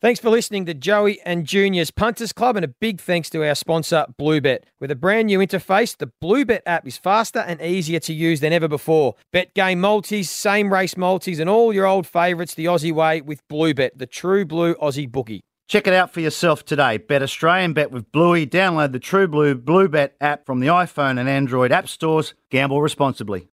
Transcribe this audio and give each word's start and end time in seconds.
Thanks 0.00 0.20
for 0.20 0.30
listening 0.30 0.64
to 0.66 0.74
Joey 0.74 1.20
and 1.22 1.44
Junior's 1.44 1.90
Punters 1.90 2.32
Club, 2.32 2.54
and 2.54 2.64
a 2.64 2.68
big 2.68 3.00
thanks 3.00 3.28
to 3.30 3.44
our 3.44 3.56
sponsor, 3.56 4.06
Bluebet. 4.16 4.60
With 4.78 4.92
a 4.92 4.94
brand 4.94 5.26
new 5.26 5.40
interface, 5.40 5.96
the 5.96 6.12
Bluebet 6.22 6.60
app 6.66 6.86
is 6.86 6.96
faster 6.96 7.40
and 7.40 7.60
easier 7.60 7.98
to 7.98 8.12
use 8.12 8.38
than 8.38 8.52
ever 8.52 8.68
before. 8.68 9.16
Bet 9.32 9.54
game 9.54 9.80
multis, 9.80 10.30
same 10.30 10.72
race 10.72 10.96
multis, 10.96 11.40
and 11.40 11.50
all 11.50 11.72
your 11.72 11.84
old 11.84 12.06
favourites 12.06 12.54
the 12.54 12.66
Aussie 12.66 12.92
way 12.92 13.20
with 13.20 13.40
Bluebet, 13.48 13.90
the 13.96 14.06
true 14.06 14.44
blue 14.44 14.76
Aussie 14.76 15.10
bookie. 15.10 15.42
Check 15.66 15.88
it 15.88 15.94
out 15.94 16.12
for 16.12 16.20
yourself 16.20 16.64
today. 16.64 16.98
Bet 16.98 17.20
Australian 17.20 17.72
Bet 17.72 17.90
with 17.90 18.12
Bluey. 18.12 18.46
Download 18.46 18.92
the 18.92 19.00
True 19.00 19.26
Blue 19.26 19.56
Bluebet 19.56 20.12
app 20.20 20.46
from 20.46 20.60
the 20.60 20.68
iPhone 20.68 21.18
and 21.18 21.28
Android 21.28 21.72
app 21.72 21.88
stores. 21.88 22.34
Gamble 22.50 22.80
responsibly. 22.80 23.48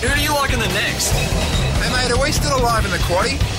Who 0.00 0.08
do 0.08 0.20
you 0.22 0.32
like 0.32 0.54
in 0.54 0.58
the 0.58 0.68
next? 0.68 1.10
Hey 1.10 1.92
mate, 1.92 2.10
are 2.10 2.20
we 2.20 2.32
still 2.32 2.56
alive 2.56 2.86
in 2.86 2.90
the 2.90 2.96
quaddy? 2.96 3.55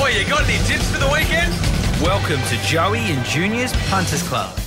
Boy, 0.00 0.12
you 0.12 0.26
got 0.26 0.48
any 0.48 0.56
tips 0.66 0.90
for 0.90 0.98
the 0.98 1.10
weekend? 1.12 1.52
Welcome 2.00 2.40
to 2.48 2.56
Joey 2.66 3.00
and 3.00 3.22
Junior's 3.26 3.70
Punters 3.90 4.22
Club. 4.22 4.58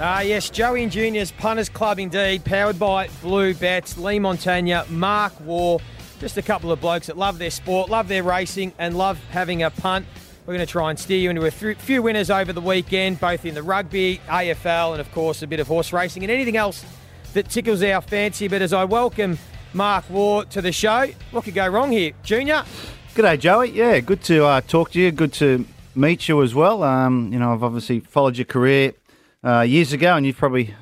Ah, 0.00 0.22
yes, 0.22 0.50
Joey 0.50 0.82
and 0.82 0.90
Junior's 0.90 1.30
Punters 1.30 1.68
Club 1.68 2.00
indeed, 2.00 2.44
powered 2.44 2.76
by 2.76 3.06
Blue 3.22 3.54
Bets, 3.54 3.96
Leigh 3.96 4.18
Montagna, 4.18 4.90
Mark 4.90 5.32
Waugh, 5.42 5.78
just 6.18 6.36
a 6.36 6.42
couple 6.42 6.72
of 6.72 6.80
blokes 6.80 7.06
that 7.06 7.16
love 7.16 7.38
their 7.38 7.52
sport, 7.52 7.90
love 7.90 8.08
their 8.08 8.24
racing, 8.24 8.72
and 8.76 8.98
love 8.98 9.22
having 9.30 9.62
a 9.62 9.70
punt. 9.70 10.04
We're 10.46 10.54
going 10.54 10.66
to 10.66 10.70
try 10.70 10.90
and 10.90 10.98
steer 10.98 11.18
you 11.18 11.30
into 11.30 11.46
a 11.46 11.52
few 11.52 11.76
few 11.76 12.02
winners 12.02 12.28
over 12.28 12.52
the 12.52 12.60
weekend, 12.60 13.20
both 13.20 13.46
in 13.46 13.54
the 13.54 13.62
rugby, 13.62 14.20
AFL, 14.26 14.92
and 14.92 15.00
of 15.00 15.12
course 15.12 15.42
a 15.42 15.46
bit 15.46 15.60
of 15.60 15.68
horse 15.68 15.92
racing 15.92 16.24
and 16.24 16.32
anything 16.32 16.56
else 16.56 16.84
that 17.34 17.50
tickles 17.50 17.84
our 17.84 18.00
fancy. 18.00 18.48
But 18.48 18.62
as 18.62 18.72
I 18.72 18.82
welcome 18.82 19.38
Mark 19.74 20.10
Waugh 20.10 20.42
to 20.50 20.60
the 20.60 20.72
show, 20.72 21.06
what 21.30 21.44
could 21.44 21.54
go 21.54 21.68
wrong 21.68 21.92
here? 21.92 22.10
Junior, 22.24 22.64
G'day, 23.14 23.38
Joey. 23.38 23.70
Yeah, 23.70 24.00
good 24.00 24.24
to 24.24 24.44
uh, 24.44 24.60
talk 24.62 24.90
to 24.90 24.98
you. 24.98 25.12
Good 25.12 25.32
to 25.34 25.64
meet 25.94 26.28
you 26.28 26.42
as 26.42 26.52
well. 26.52 26.82
Um, 26.82 27.32
you 27.32 27.38
know, 27.38 27.52
I've 27.52 27.62
obviously 27.62 28.00
followed 28.00 28.36
your 28.36 28.44
career 28.44 28.92
uh, 29.44 29.60
years 29.60 29.92
ago, 29.92 30.16
and 30.16 30.26
you've 30.26 30.36
probably 30.36 30.74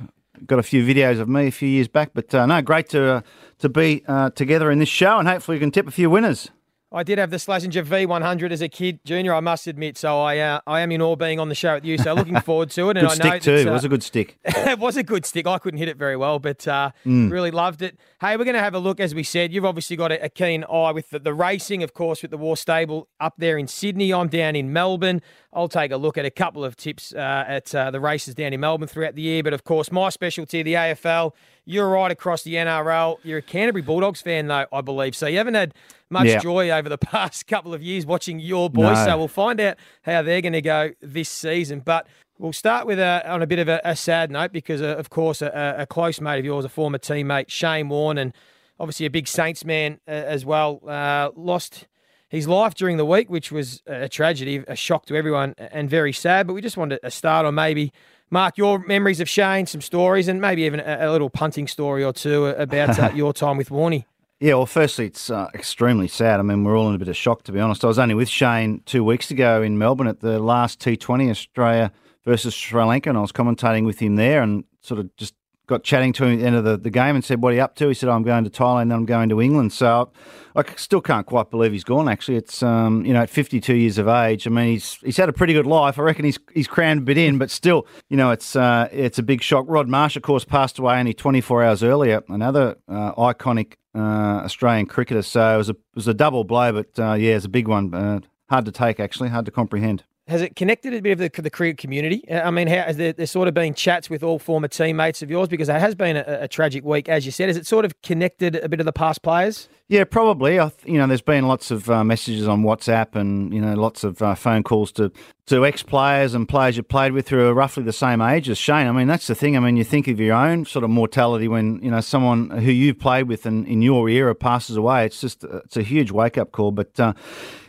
got 0.47 0.59
a 0.59 0.62
few 0.62 0.83
videos 0.83 1.20
of 1.20 1.29
me 1.29 1.48
a 1.48 1.51
few 1.51 1.69
years 1.69 1.89
back. 1.89 2.12
But 2.15 2.34
uh, 2.34 2.47
no, 2.47 2.62
great 2.62 2.89
to 2.89 3.07
uh, 3.07 3.20
to 3.59 3.69
be 3.69 4.03
uh, 4.09 4.31
together 4.31 4.70
in 4.70 4.79
this 4.79 4.89
show, 4.89 5.19
and 5.19 5.29
hopefully 5.29 5.57
we 5.57 5.61
can 5.61 5.70
tip 5.70 5.87
a 5.87 5.91
few 5.91 6.09
winners. 6.09 6.51
I 6.95 7.03
did 7.03 7.19
have 7.19 7.31
the 7.31 7.39
Slazenger 7.39 7.85
V100 7.87 8.51
as 8.51 8.61
a 8.61 8.69
kid, 8.69 9.01
Junior. 9.05 9.33
I 9.35 9.41
must 9.41 9.67
admit, 9.67 9.97
so 9.97 10.21
I 10.21 10.39
uh, 10.39 10.61
I 10.67 10.81
am 10.81 10.93
in 10.93 11.01
awe 11.01 11.17
being 11.17 11.41
on 11.41 11.48
the 11.48 11.55
show 11.55 11.75
with 11.75 11.85
you. 11.87 11.97
So 11.97 12.12
looking 12.12 12.39
forward 12.43 12.71
to 12.73 12.91
it. 12.91 12.98
And 12.98 13.09
Good 13.09 13.23
I 13.23 13.25
know 13.25 13.31
stick 13.39 13.43
too. 13.43 13.53
that, 13.57 13.61
It 13.62 13.69
uh, 13.69 13.73
was 13.73 13.85
a 13.85 13.89
good 13.89 14.03
stick. 14.03 14.39
it 14.45 14.79
was 14.79 14.97
a 14.98 15.03
good 15.03 15.25
stick. 15.25 15.47
I 15.47 15.57
couldn't 15.59 15.79
hit 15.79 15.89
it 15.89 15.97
very 15.97 16.17
well, 16.17 16.39
but 16.39 16.69
uh, 16.69 16.91
Mm. 17.07 17.31
really 17.33 17.51
loved 17.51 17.81
it. 17.83 17.98
Hey, 18.20 18.37
we're 18.37 18.45
going 18.45 18.55
to 18.55 18.61
have 18.63 18.75
a 18.75 18.79
look, 18.79 19.01
as 19.01 19.15
we 19.15 19.23
said. 19.23 19.53
You've 19.53 19.65
obviously 19.65 19.97
got 19.97 20.13
a, 20.13 20.25
a 20.25 20.29
keen 20.29 20.65
eye 20.65 20.93
with 20.93 21.11
the, 21.11 21.19
the 21.19 21.33
racing, 21.35 21.83
of 21.83 21.95
course, 21.95 22.20
with 22.23 22.31
the 22.31 22.37
Waugh 22.37 22.55
Stable 22.55 23.09
up 23.19 23.35
there 23.39 23.57
in 23.59 23.67
Sydney. 23.67 24.13
I'm 24.13 24.29
down 24.29 24.55
in 24.55 24.73
Melbourne. 24.73 25.23
I'll 25.53 25.69
take 25.69 25.91
a 25.93 25.97
look 25.97 26.17
at 26.19 26.25
a 26.25 26.31
couple 26.31 26.65
of 26.65 26.77
tips 26.77 27.13
uh, 27.15 27.45
at 27.48 27.75
uh, 27.75 27.91
the 27.91 28.01
races 28.01 28.35
down 28.35 28.53
in 28.53 28.61
Melbourne 28.61 28.89
throughout 28.89 29.15
the 29.15 29.23
year. 29.23 29.43
But 29.43 29.53
of 29.55 29.65
course, 29.65 29.91
my 29.91 30.11
specialty, 30.11 30.63
the 30.63 30.75
AFL. 30.75 31.33
You're 31.65 31.89
right 31.89 32.11
across 32.11 32.43
the 32.43 32.55
NRL. 32.55 33.19
You're 33.23 33.39
a 33.39 33.43
Canterbury 33.43 33.83
Bulldogs 33.83 34.21
fan, 34.21 34.49
though, 34.49 34.67
I 34.73 34.81
believe. 34.81 35.15
So 35.15 35.27
you 35.29 35.39
haven't 35.39 35.55
had 35.55 35.75
much 36.11 36.27
Yeah. 36.27 36.39
joy 36.39 36.71
over 36.71 36.89
the 36.89 36.99
past 37.13 37.47
couple 37.47 37.73
of 37.73 37.83
years 37.83 38.05
watching 38.05 38.41
your 38.41 38.69
boys. 38.69 38.97
No. 38.99 39.05
So 39.07 39.19
we'll 39.19 39.29
find 39.29 39.61
out 39.61 39.77
how 40.03 40.23
they're 40.23 40.41
going 40.41 40.53
to 40.55 40.61
go 40.63 40.91
this 41.01 41.29
season. 41.29 41.81
But 41.81 42.09
we'll 42.39 42.53
start 42.53 42.87
with 42.87 42.99
a, 42.99 43.23
on 43.31 43.43
a 43.43 43.47
bit 43.47 43.61
of 43.61 43.69
a, 43.69 43.81
a 43.85 43.95
sad 43.95 44.31
note 44.33 44.53
because, 44.53 44.83
uh, 44.83 44.97
of 44.99 45.09
course, 45.11 45.41
a, 45.41 45.77
a 45.79 45.87
close 45.87 46.21
mate 46.21 46.41
of 46.41 46.45
yours, 46.45 46.65
a 46.65 46.69
former 46.69 46.99
teammate, 46.99 47.49
Shane 47.49 47.89
Warne, 47.89 48.19
and 48.19 48.33
obviously 48.81 49.07
a 49.07 49.11
big 49.11 49.29
Saints 49.29 49.65
man 49.65 50.01
uh, 50.09 50.11
as 50.11 50.45
well, 50.45 50.81
uh, 50.89 51.31
lost 51.37 51.87
his 52.29 52.49
life 52.49 52.75
during 52.75 52.97
the 52.97 53.05
week, 53.07 53.31
which 53.31 53.53
was 53.53 53.83
a 53.87 54.09
tragedy, 54.09 54.65
a 54.67 54.75
shock 54.75 55.07
to 55.07 55.15
everyone, 55.15 55.55
and 55.59 55.89
very 55.89 56.13
sad. 56.13 56.47
But 56.49 56.55
we 56.55 56.61
just 56.63 56.77
wanted 56.77 56.99
to 57.03 57.11
start 57.11 57.47
on 57.47 57.55
maybe. 57.55 57.93
Mark, 58.33 58.57
your 58.57 58.79
memories 58.79 59.21
of 59.21 59.29
Shane, 59.29 59.67
some 59.67 59.83
stories, 59.83 60.27
and 60.27 60.41
maybe 60.41 60.63
even 60.63 60.81
a, 60.81 61.01
a 61.03 61.13
little 61.13 61.29
punting 61.29 61.69
story 61.69 62.03
or 62.03 62.15
two 62.15 62.47
about 62.47 62.98
uh, 62.98 63.11
your 63.15 63.35
time 63.35 63.59
with 63.59 63.69
Warney. 63.69 64.07
Yeah, 64.41 64.55
well, 64.55 64.65
firstly, 64.65 65.05
it's 65.05 65.29
uh, 65.29 65.48
extremely 65.55 66.09
sad. 66.09 66.41
I 66.41 66.42
mean, 66.42 66.65
we're 66.65 66.77
all 66.77 66.89
in 66.89 66.95
a 66.95 66.98
bit 66.98 67.09
of 67.09 67.17
shock, 67.17 67.42
to 67.45 67.53
be 67.53 67.61
honest. 67.61 67.85
I 67.85 67.89
was 67.89 67.98
only 67.98 68.15
with 68.15 68.31
Shane 68.31 68.81
two 68.87 69.05
weeks 69.05 69.31
ago 69.31 69.61
in 69.61 69.77
Melbourne 69.77 70.07
at 70.07 70.21
the 70.21 70.39
last 70.39 70.81
T20 70.81 71.31
Australia 71.31 71.92
versus 72.25 72.55
Sri 72.55 72.83
Lanka, 72.83 73.11
and 73.11 73.19
I 73.19 73.21
was 73.21 73.33
commentating 73.33 73.85
with 73.85 73.98
him 73.98 74.17
there 74.17 74.42
and 74.42 74.65
sort 74.81 74.98
of 74.98 75.15
just 75.17 75.35
got 75.67 75.84
chatting 75.84 76.12
to 76.14 76.24
him 76.24 76.34
at 76.34 76.40
the 76.40 76.46
end 76.46 76.56
of 76.56 76.64
the, 76.64 76.77
the 76.77 76.90
game 76.90 77.14
and 77.14 77.24
said, 77.24 77.42
What 77.42 77.52
are 77.52 77.56
you 77.56 77.62
up 77.62 77.74
to? 77.77 77.89
He 77.89 77.95
said, 77.95 78.08
I'm 78.08 78.23
going 78.23 78.45
to 78.45 78.50
Thailand 78.50 78.83
and 78.83 78.92
I'm 78.92 79.06
going 79.06 79.28
to 79.28 79.40
England. 79.40 79.73
So 79.73 80.11
I 80.55 80.64
still 80.77 81.00
can't 81.00 81.27
quite 81.27 81.50
believe 81.50 81.73
he's 81.73 81.84
gone, 81.84 82.08
actually. 82.08 82.36
It's, 82.36 82.62
um, 82.62 83.05
you 83.05 83.12
know, 83.12 83.23
at 83.23 83.30
52 83.30 83.74
years 83.74 83.98
of 83.98 84.08
age. 84.08 84.46
I 84.46 84.50
mean, 84.50 84.73
he's 84.73 84.95
he's 84.96 85.17
had 85.17 85.28
a 85.28 85.33
pretty 85.33 85.52
good 85.52 85.67
life. 85.67 85.98
I 85.98 86.02
reckon 86.02 86.24
he's 86.24 86.39
he's 86.52 86.68
crammed 86.68 87.02
a 87.02 87.05
bit 87.05 87.18
in, 87.18 87.39
but 87.39 87.50
still, 87.50 87.86
you 88.08 88.17
know, 88.17 88.30
it's 88.30 88.56
uh, 88.56 88.89
it's 88.92 89.18
a 89.18 89.23
big 89.23 89.42
shock. 89.42 89.64
Rod 89.68 89.89
Marsh, 89.89 90.17
of 90.17 90.23
course, 90.23 90.45
passed 90.45 90.78
away 90.78 90.98
only 90.98 91.14
24 91.14 91.64
hours 91.64 91.83
earlier, 91.83 92.23
another 92.29 92.77
uh, 92.89 93.12
iconic 93.14 93.74
uh, 93.94 94.42
Australian 94.44 94.86
cricketer. 94.86 95.23
So 95.23 95.55
it 95.55 95.58
was 95.58 95.68
a, 95.68 95.73
it 95.73 95.79
was 95.94 96.08
a 96.08 96.14
double 96.14 96.44
blow, 96.44 96.73
but 96.73 96.98
uh, 96.98 97.14
yeah, 97.14 97.36
it's 97.36 97.44
a 97.44 97.50
big 97.50 97.68
one. 97.68 98.23
Hard 98.50 98.67
to 98.67 98.73
take, 98.73 99.00
actually, 99.00 99.30
hard 99.30 99.46
to 99.46 99.50
comprehend. 99.50 100.05
Has 100.29 100.41
it 100.41 100.55
connected 100.55 100.95
a 100.95 101.03
bit 101.03 101.13
of 101.13 101.19
the, 101.19 101.43
the 101.43 101.51
cricket 101.51 101.79
community? 101.79 102.23
Uh, 102.31 102.47
I 102.47 102.51
mean, 102.53 102.69
how, 102.69 102.83
has 102.83 102.97
there, 102.97 103.13
there's 103.13 103.31
sort 103.31 103.49
of 103.49 103.55
been 103.55 103.75
chats 103.75 104.09
with 104.09 104.23
all 104.23 104.39
former 104.39 104.69
teammates 104.69 105.21
of 105.21 105.31
yours 105.31 105.49
because 105.49 105.69
it 105.69 105.81
has 105.81 105.97
been 105.97 106.17
a, 106.17 106.25
a 106.43 106.49
tragic 106.49 106.85
week, 106.85 107.09
as 107.09 107.27
you 107.27 107.33
said. 107.33 107.49
Has 107.49 107.57
it 107.57 107.67
sort 107.67 107.85
of 107.85 108.01
connected 108.03 108.55
a 108.57 108.69
bit 108.69 108.79
of 108.79 108.87
the 108.87 108.93
past 108.93 109.23
players? 109.23 109.69
Yeah, 109.89 110.05
probably. 110.05 110.61
I, 110.61 110.71
you 110.85 110.97
know, 110.97 111.09
there's 111.09 111.23
been 111.23 111.49
lots 111.49 111.73
of 111.73 111.91
uh, 111.91 112.05
messages 112.05 112.47
on 112.47 112.63
WhatsApp 112.63 113.17
and 113.17 113.53
you 113.53 113.61
know 113.61 113.75
lots 113.75 114.05
of 114.05 114.23
uh, 114.23 114.35
phone 114.35 114.63
calls 114.63 114.93
to 114.93 115.13
to 115.47 115.67
ex 115.67 115.83
players 115.83 116.35
and 116.35 116.49
players 116.49 116.77
you 116.77 116.83
played 116.85 117.13
with 117.13 117.29
who 117.29 117.41
are 117.41 117.53
roughly 117.53 117.83
the 117.83 117.93
same 117.93 118.23
age 118.23 118.49
as 118.49 118.57
Shane. 118.57 118.87
I 118.87 118.93
mean, 118.93 119.09
that's 119.09 119.27
the 119.27 119.35
thing. 119.35 119.57
I 119.57 119.61
mean, 119.61 119.77
you 119.77 119.85
think 119.85 120.09
of 120.09 120.21
your 120.21 120.37
own 120.37 120.65
sort 120.65 120.85
of 120.85 120.91
mortality 120.91 121.49
when 121.49 121.81
you 121.83 121.91
know 121.91 122.01
someone 122.01 122.49
who 122.51 122.71
you've 122.71 123.01
played 123.01 123.29
with 123.29 123.45
and 123.45 123.67
in 123.67 123.83
your 123.83 124.09
era 124.09 124.35
passes 124.35 124.77
away. 124.77 125.05
It's 125.05 125.21
just 125.21 125.45
uh, 125.45 125.59
it's 125.65 125.77
a 125.77 125.83
huge 125.83 126.13
wake 126.13 126.39
up 126.39 126.53
call. 126.53 126.71
But 126.71 126.99
uh, 126.99 127.13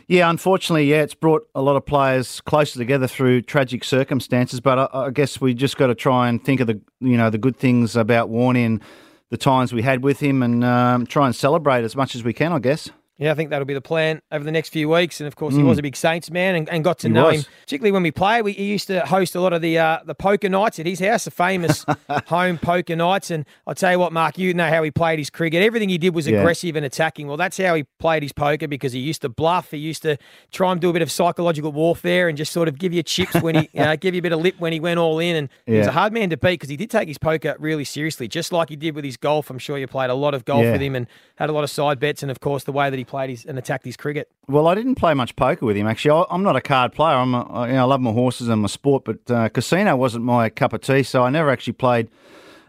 yeah, 0.06 0.28
unfortunately, 0.28 0.84
yeah, 0.90 1.02
it's 1.02 1.14
brought 1.14 1.48
a 1.54 1.62
lot 1.62 1.76
of 1.76 1.86
players 1.86 2.40
closer 2.42 2.78
together 2.78 3.06
through 3.06 3.42
tragic 3.42 3.84
circumstances. 3.84 4.60
But 4.60 4.78
I, 4.78 4.88
I 4.92 5.10
guess 5.10 5.40
we 5.40 5.54
just 5.54 5.76
got 5.76 5.86
to 5.88 5.94
try 5.94 6.28
and 6.28 6.44
think 6.44 6.60
of 6.60 6.66
the 6.66 6.80
you 7.00 7.16
know 7.16 7.30
the 7.30 7.38
good 7.38 7.56
things 7.56 7.96
about 7.96 8.30
Warney 8.30 8.66
and 8.66 8.82
the 9.30 9.36
times 9.36 9.72
we 9.72 9.82
had 9.82 10.02
with 10.02 10.20
him, 10.20 10.42
and 10.42 10.64
um, 10.64 11.06
try 11.06 11.26
and 11.26 11.34
celebrate 11.34 11.84
as 11.84 11.96
much 11.96 12.14
as 12.14 12.22
we 12.22 12.32
can. 12.32 12.52
I 12.52 12.58
guess. 12.58 12.90
Yeah, 13.16 13.30
I 13.30 13.34
think 13.34 13.50
that'll 13.50 13.64
be 13.64 13.74
the 13.74 13.80
plan 13.80 14.20
over 14.32 14.42
the 14.44 14.50
next 14.50 14.70
few 14.70 14.88
weeks. 14.88 15.20
And 15.20 15.28
of 15.28 15.36
course, 15.36 15.54
he 15.54 15.60
Mm. 15.62 15.66
was 15.68 15.78
a 15.78 15.82
big 15.82 15.94
Saints 15.94 16.32
man 16.32 16.56
and, 16.56 16.68
and 16.68 16.82
got 16.82 16.98
to 16.98 17.06
He 17.08 17.12
know 17.14 17.26
was. 17.26 17.44
him, 17.46 17.52
particularly 17.62 17.92
when 17.92 18.02
we 18.02 18.10
play. 18.10 18.42
We, 18.42 18.52
he 18.54 18.64
used 18.64 18.88
to 18.88 19.06
host 19.06 19.36
a 19.36 19.40
lot 19.40 19.52
of 19.52 19.62
the 19.62 19.78
uh, 19.78 19.98
the 20.04 20.16
poker 20.16 20.48
nights 20.48 20.80
at 20.80 20.86
his 20.86 20.98
house, 20.98 21.24
the 21.24 21.30
famous 21.30 21.84
home 22.26 22.58
poker 22.58 22.96
nights. 22.96 23.30
And 23.30 23.46
I'll 23.68 23.74
tell 23.76 23.92
you 23.92 24.00
what, 24.00 24.12
Mark, 24.12 24.36
you 24.36 24.52
know 24.52 24.68
how 24.68 24.82
he 24.82 24.90
played 24.90 25.20
his 25.20 25.30
cricket. 25.30 25.62
Everything 25.62 25.88
he 25.88 25.98
did 25.98 26.12
was 26.14 26.26
Yeah. 26.26 26.38
aggressive 26.40 26.74
and 26.74 26.84
attacking. 26.84 27.28
Well, 27.28 27.36
that's 27.36 27.56
how 27.58 27.74
he 27.76 27.84
played 28.00 28.24
his 28.24 28.32
poker 28.32 28.66
because 28.66 28.92
he 28.92 28.98
used 29.00 29.22
to 29.22 29.28
bluff. 29.28 29.70
He 29.70 29.76
used 29.78 30.02
to 30.02 30.16
try 30.50 30.72
and 30.72 30.80
do 30.80 30.90
a 30.90 30.92
bit 30.92 31.02
of 31.02 31.10
psychological 31.10 31.70
warfare 31.70 32.28
and 32.28 32.36
just 32.36 32.52
sort 32.52 32.66
of 32.66 32.78
give 32.80 32.92
you 32.92 33.04
chips 33.04 33.34
when 33.40 33.54
he, 33.54 33.60
you 33.72 33.80
know, 33.80 33.96
give 33.96 34.14
you 34.14 34.18
a 34.18 34.22
bit 34.22 34.32
of 34.32 34.40
lip 34.40 34.56
when 34.58 34.72
he 34.72 34.80
went 34.80 34.98
all 34.98 35.20
in. 35.20 35.36
And 35.36 35.48
he 35.66 35.74
was 35.78 35.86
a 35.86 35.92
hard 35.92 36.12
man 36.12 36.30
to 36.30 36.36
beat 36.36 36.54
because 36.54 36.68
he 36.68 36.76
did 36.76 36.90
take 36.90 37.06
his 37.06 37.18
poker 37.18 37.54
really 37.60 37.84
seriously, 37.84 38.26
just 38.26 38.50
like 38.52 38.70
he 38.70 38.76
did 38.76 38.96
with 38.96 39.04
his 39.04 39.16
golf. 39.16 39.50
I'm 39.50 39.58
sure 39.60 39.78
you 39.78 39.86
played 39.86 40.10
a 40.10 40.14
lot 40.14 40.34
of 40.34 40.44
golf 40.44 40.64
Yeah. 40.64 40.72
with 40.72 40.82
him 40.82 40.96
and 40.96 41.06
had 41.36 41.48
a 41.48 41.52
lot 41.52 41.62
of 41.62 41.70
side 41.70 42.00
bets. 42.00 42.22
And 42.22 42.30
of 42.30 42.40
course, 42.40 42.64
the 42.64 42.72
way 42.72 42.90
that 42.90 42.96
he 42.96 43.03
played 43.04 43.30
his 43.30 43.44
and 43.44 43.58
attacked 43.58 43.84
his 43.84 43.96
cricket. 43.96 44.30
Well, 44.48 44.66
I 44.66 44.74
didn't 44.74 44.96
play 44.96 45.14
much 45.14 45.36
poker 45.36 45.64
with 45.66 45.76
him. 45.76 45.86
Actually, 45.86 46.22
I, 46.22 46.34
I'm 46.34 46.42
not 46.42 46.56
a 46.56 46.60
card 46.60 46.92
player. 46.92 47.16
I'm, 47.16 47.34
a, 47.34 47.42
I- 47.52 47.66
you 47.68 47.72
know, 47.74 47.80
I 47.80 47.84
love 47.84 48.00
my 48.00 48.12
horses 48.12 48.48
and 48.48 48.62
my 48.62 48.68
sport, 48.68 49.04
but 49.04 49.30
uh, 49.30 49.48
casino 49.48 49.96
wasn't 49.96 50.24
my 50.24 50.48
cup 50.50 50.72
of 50.72 50.80
tea. 50.80 51.02
So 51.02 51.22
I 51.22 51.30
never 51.30 51.50
actually 51.50 51.74
played 51.74 52.08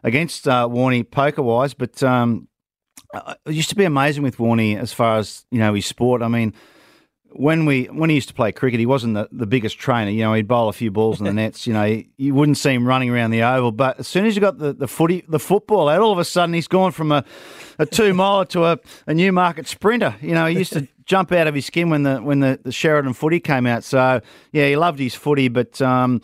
against 0.04 0.48
uh, 0.48 0.68
Warney 0.70 1.10
poker 1.10 1.42
wise. 1.42 1.74
But 1.74 2.02
um, 2.04 2.48
uh, 3.14 3.36
it 3.46 3.54
used 3.54 3.70
to 3.70 3.76
be 3.76 3.86
amazing 3.86 4.24
with 4.24 4.38
Warney 4.38 4.78
as 4.80 4.94
far 4.94 5.18
as 5.18 5.46
you 5.52 5.60
know 5.60 5.74
his 5.74 5.86
sport. 5.86 6.22
I 6.22 6.28
mean, 6.28 6.54
when 7.38 7.66
we 7.66 7.86
when 7.86 8.10
he 8.10 8.16
used 8.16 8.30
to 8.30 8.34
play 8.34 8.52
cricket, 8.52 8.80
he 8.80 8.86
wasn't 8.86 9.14
the, 9.16 9.28
the 9.32 9.46
biggest 9.46 9.78
trainer. 9.78 10.10
You 10.10 10.24
know, 10.24 10.34
he'd 10.34 10.48
bowl 10.48 10.70
a 10.70 10.74
few 10.74 10.90
balls 10.90 11.20
in 11.20 11.26
the 11.26 11.34
nets. 11.42 11.68
You 11.68 11.74
know, 11.74 11.84
you, 11.84 12.06
you 12.18 12.34
wouldn't 12.34 12.58
see 12.58 12.74
him 12.74 12.88
running 12.88 13.10
around 13.10 13.32
the 13.32 13.44
oval. 13.44 13.72
But 13.72 14.00
as 14.00 14.08
soon 14.08 14.26
as 14.26 14.36
you 14.36 14.42
got 14.42 14.58
the, 14.58 14.74
the 14.74 14.88
footy, 14.88 15.24
the 15.28 15.40
football 15.40 15.90
out, 15.90 16.02
all 16.02 16.14
of 16.14 16.20
a 16.20 16.26
sudden 16.26 16.54
he's 16.54 16.68
gone 16.68 16.92
from 16.92 17.12
a, 17.12 17.26
a 17.78 17.86
two 17.86 18.14
miler 18.16 18.46
to 18.46 18.66
a, 18.66 18.80
a 19.08 19.14
Newmarket 19.14 19.68
sprinter. 19.68 20.16
You 20.22 20.34
know, 20.34 20.46
he 20.46 20.58
used 20.58 20.74
to 20.74 20.88
jump 21.06 21.32
out 21.32 21.48
of 21.48 21.54
his 21.54 21.66
skin 21.66 21.90
when 21.90 22.04
the 22.04 22.18
when 22.20 22.40
the, 22.40 22.60
the 22.64 22.72
Sherrin 22.72 23.16
footy 23.16 23.40
came 23.40 23.68
out. 23.68 23.84
So 23.84 24.22
yeah, 24.52 24.68
he 24.68 24.76
loved 24.76 25.00
his 25.00 25.16
footy, 25.16 25.48
but. 25.48 25.82
Um, 25.82 26.22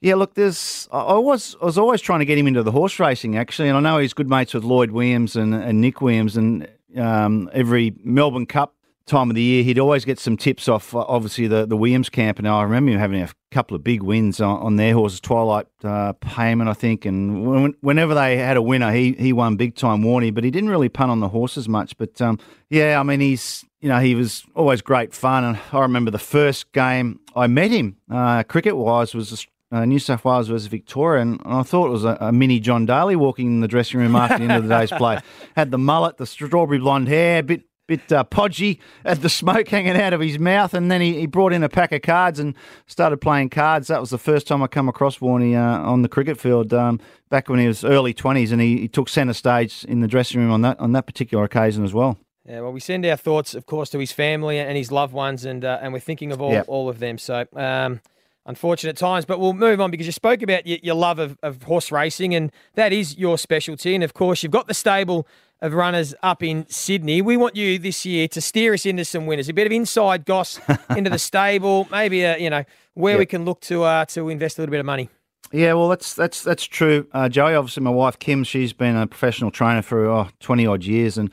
yeah, 0.00 0.16
look, 0.16 0.34
there's. 0.34 0.86
I 0.92 0.98
I 0.98 1.16
was 1.16 1.56
I 1.62 1.64
was 1.64 1.78
always 1.78 2.02
trying 2.02 2.18
to 2.18 2.26
get 2.26 2.36
him 2.36 2.46
into 2.46 2.62
the 2.62 2.70
horse 2.70 3.00
racing 3.00 3.38
actually, 3.38 3.70
and 3.70 3.78
I 3.78 3.80
know 3.80 3.96
he's 3.96 4.12
good 4.12 4.28
mates 4.28 4.52
with 4.52 4.62
Lloyd 4.62 4.90
Williams 4.90 5.34
and, 5.34 5.54
and 5.54 5.80
Nick 5.80 6.02
Williams, 6.02 6.36
and 6.36 6.68
um, 6.94 7.48
every 7.54 7.94
Melbourne 8.04 8.44
Cup 8.44 8.74
time 9.06 9.30
of 9.30 9.36
the 9.36 9.42
year, 9.42 9.62
he'd 9.62 9.78
always 9.78 10.04
get 10.04 10.18
some 10.18 10.36
tips 10.36 10.68
off. 10.68 10.94
uh, 10.94 11.04
Obviously, 11.06 11.46
the 11.46 11.66
the 11.66 11.76
Williams 11.76 12.08
camp, 12.08 12.38
and 12.38 12.48
I 12.48 12.62
remember 12.62 12.92
him 12.92 12.98
having 12.98 13.22
a 13.22 13.28
couple 13.50 13.74
of 13.76 13.84
big 13.84 14.02
wins 14.02 14.40
on, 14.40 14.58
on 14.60 14.76
their 14.76 14.94
horses, 14.94 15.20
Twilight 15.20 15.66
uh, 15.82 16.12
Payment, 16.14 16.68
I 16.68 16.74
think, 16.74 17.04
and 17.04 17.46
when, 17.46 17.74
whenever 17.80 18.14
they 18.14 18.36
had 18.36 18.56
a 18.56 18.62
winner, 18.62 18.92
he 18.92 19.12
he 19.12 19.32
won 19.32 19.56
big 19.56 19.74
time, 19.74 20.02
Warney, 20.02 20.32
but 20.32 20.44
he 20.44 20.50
didn't 20.50 20.70
really 20.70 20.88
punt 20.88 21.10
on 21.10 21.20
the 21.20 21.28
horses 21.28 21.68
much. 21.68 21.96
But 21.96 22.20
um, 22.20 22.38
yeah, 22.70 22.98
I 22.98 23.02
mean, 23.02 23.20
he's 23.20 23.64
you 23.84 23.90
know, 23.90 24.00
he 24.00 24.14
was 24.14 24.44
always 24.54 24.80
great 24.80 25.12
fun. 25.12 25.44
And 25.44 25.58
I 25.70 25.80
remember 25.80 26.10
the 26.10 26.18
first 26.18 26.72
game 26.72 27.20
I 27.36 27.46
met 27.48 27.70
him, 27.70 27.98
uh, 28.10 28.42
cricket 28.44 28.78
wise, 28.78 29.14
was 29.14 29.46
uh, 29.70 29.84
New 29.84 29.98
South 29.98 30.24
Wales 30.24 30.48
versus 30.48 30.68
Victoria. 30.68 31.20
And, 31.20 31.38
and 31.44 31.52
I 31.52 31.62
thought 31.64 31.88
it 31.88 31.90
was 31.90 32.04
a, 32.06 32.16
a, 32.18 32.32
mini 32.32 32.60
John 32.60 32.86
Daly 32.86 33.14
walking 33.14 33.46
in 33.46 33.60
the 33.60 33.68
dressing 33.68 34.00
room 34.00 34.16
after 34.16 34.38
the 34.38 34.44
end 34.44 34.52
of 34.52 34.66
the 34.66 34.74
day's 34.74 34.90
play. 34.90 35.18
Had 35.56 35.70
the 35.70 35.76
mullet, 35.76 36.16
the 36.16 36.24
strawberry 36.24 36.78
blonde 36.78 37.08
hair, 37.08 37.42
bit 37.42 37.64
bit 37.86 38.10
uh, 38.12 38.24
podgy, 38.24 38.78
had 39.04 39.22
the 39.22 39.28
smoke 39.28 39.68
hanging 39.68 39.96
out 39.96 40.12
of 40.12 40.20
his 40.20 40.38
mouth, 40.38 40.74
and 40.74 40.90
then 40.90 41.00
he, 41.00 41.20
he 41.20 41.26
brought 41.26 41.52
in 41.52 41.62
a 41.62 41.68
pack 41.68 41.92
of 41.92 42.02
cards 42.02 42.38
and 42.38 42.54
started 42.86 43.18
playing 43.18 43.50
cards. 43.50 43.88
That 43.88 44.00
was 44.00 44.10
the 44.10 44.18
first 44.18 44.46
time 44.46 44.62
I 44.62 44.66
come 44.66 44.88
across 44.88 45.18
Warney 45.18 45.54
uh, 45.54 45.88
on 45.88 46.02
the 46.02 46.08
cricket 46.08 46.38
field 46.38 46.72
um, 46.72 47.00
back 47.30 47.48
when 47.48 47.58
he 47.58 47.66
was 47.66 47.84
early 47.84 48.14
20s, 48.14 48.52
and 48.52 48.60
he, 48.60 48.78
he 48.80 48.88
took 48.88 49.08
centre 49.08 49.34
stage 49.34 49.84
in 49.84 50.00
the 50.00 50.08
dressing 50.08 50.40
room 50.40 50.50
on 50.50 50.62
that 50.62 50.78
on 50.80 50.92
that 50.92 51.06
particular 51.06 51.44
occasion 51.44 51.84
as 51.84 51.92
well. 51.92 52.18
Yeah, 52.46 52.60
well, 52.60 52.72
we 52.72 52.80
send 52.80 53.06
our 53.06 53.16
thoughts, 53.16 53.54
of 53.54 53.64
course, 53.64 53.88
to 53.90 53.98
his 53.98 54.12
family 54.12 54.58
and 54.58 54.76
his 54.76 54.92
loved 54.92 55.14
ones, 55.14 55.44
and 55.44 55.64
uh, 55.64 55.78
and 55.80 55.92
we're 55.92 56.00
thinking 56.00 56.30
of 56.30 56.42
all, 56.42 56.52
yep. 56.52 56.66
all 56.68 56.88
of 56.88 56.98
them. 56.98 57.16
So, 57.16 57.46
um, 57.54 58.00
unfortunate 58.46 58.96
times, 58.96 59.24
but 59.24 59.40
we'll 59.40 59.52
move 59.52 59.80
on 59.80 59.90
because 59.90 60.06
you 60.06 60.12
spoke 60.12 60.42
about 60.42 60.66
your, 60.66 60.78
your 60.82 60.94
love 60.94 61.18
of, 61.18 61.38
of 61.42 61.62
horse 61.62 61.90
racing, 61.90 62.34
and 62.34 62.52
that 62.74 62.92
is 62.92 63.16
your 63.16 63.38
specialty. 63.38 63.94
And 63.94 64.04
of 64.04 64.14
course, 64.14 64.42
you've 64.42 64.52
got 64.52 64.66
the 64.66 64.74
stable 64.74 65.26
of 65.60 65.72
runners 65.72 66.14
up 66.22 66.42
in 66.42 66.66
Sydney. 66.68 67.22
We 67.22 67.36
want 67.36 67.56
you 67.56 67.78
this 67.78 68.04
year 68.04 68.28
to 68.28 68.40
steer 68.40 68.74
us 68.74 68.84
into 68.84 69.04
some 69.04 69.26
winners, 69.26 69.48
a 69.48 69.54
bit 69.54 69.66
of 69.66 69.72
inside 69.72 70.26
goss 70.26 70.60
into 70.90 71.10
the 71.10 71.18
stable, 71.18 71.88
maybe 71.90 72.22
a, 72.22 72.36
you 72.38 72.50
know 72.50 72.64
where 72.94 73.14
yep. 73.14 73.18
we 73.20 73.26
can 73.26 73.44
look 73.44 73.60
to 73.62 73.82
uh, 73.82 74.04
to 74.06 74.28
invest 74.28 74.58
a 74.58 74.62
little 74.62 74.70
bit 74.70 74.80
of 74.80 74.86
money. 74.86 75.08
Yeah, 75.52 75.74
well, 75.74 75.88
that's 75.88 76.14
that's 76.14 76.42
that's 76.42 76.64
true, 76.64 77.06
uh, 77.12 77.28
Joey. 77.28 77.54
Obviously, 77.54 77.82
my 77.82 77.90
wife 77.90 78.18
Kim, 78.18 78.44
she's 78.44 78.72
been 78.72 78.96
a 78.96 79.06
professional 79.06 79.50
trainer 79.50 79.82
for 79.82 80.06
oh, 80.06 80.28
20 80.40 80.66
odd 80.66 80.84
years, 80.84 81.16
and 81.16 81.30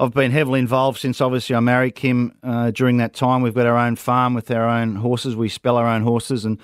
I've 0.00 0.14
been 0.14 0.30
heavily 0.30 0.60
involved 0.60 0.98
since 0.98 1.20
obviously 1.20 1.54
I 1.54 1.60
married 1.60 1.94
Kim. 1.94 2.32
Uh, 2.42 2.70
during 2.70 2.96
that 2.96 3.12
time, 3.12 3.42
we've 3.42 3.54
got 3.54 3.66
our 3.66 3.76
own 3.76 3.96
farm 3.96 4.32
with 4.32 4.50
our 4.50 4.66
own 4.66 4.96
horses. 4.96 5.36
We 5.36 5.50
spell 5.50 5.76
our 5.76 5.86
own 5.86 6.02
horses, 6.02 6.46
and 6.46 6.58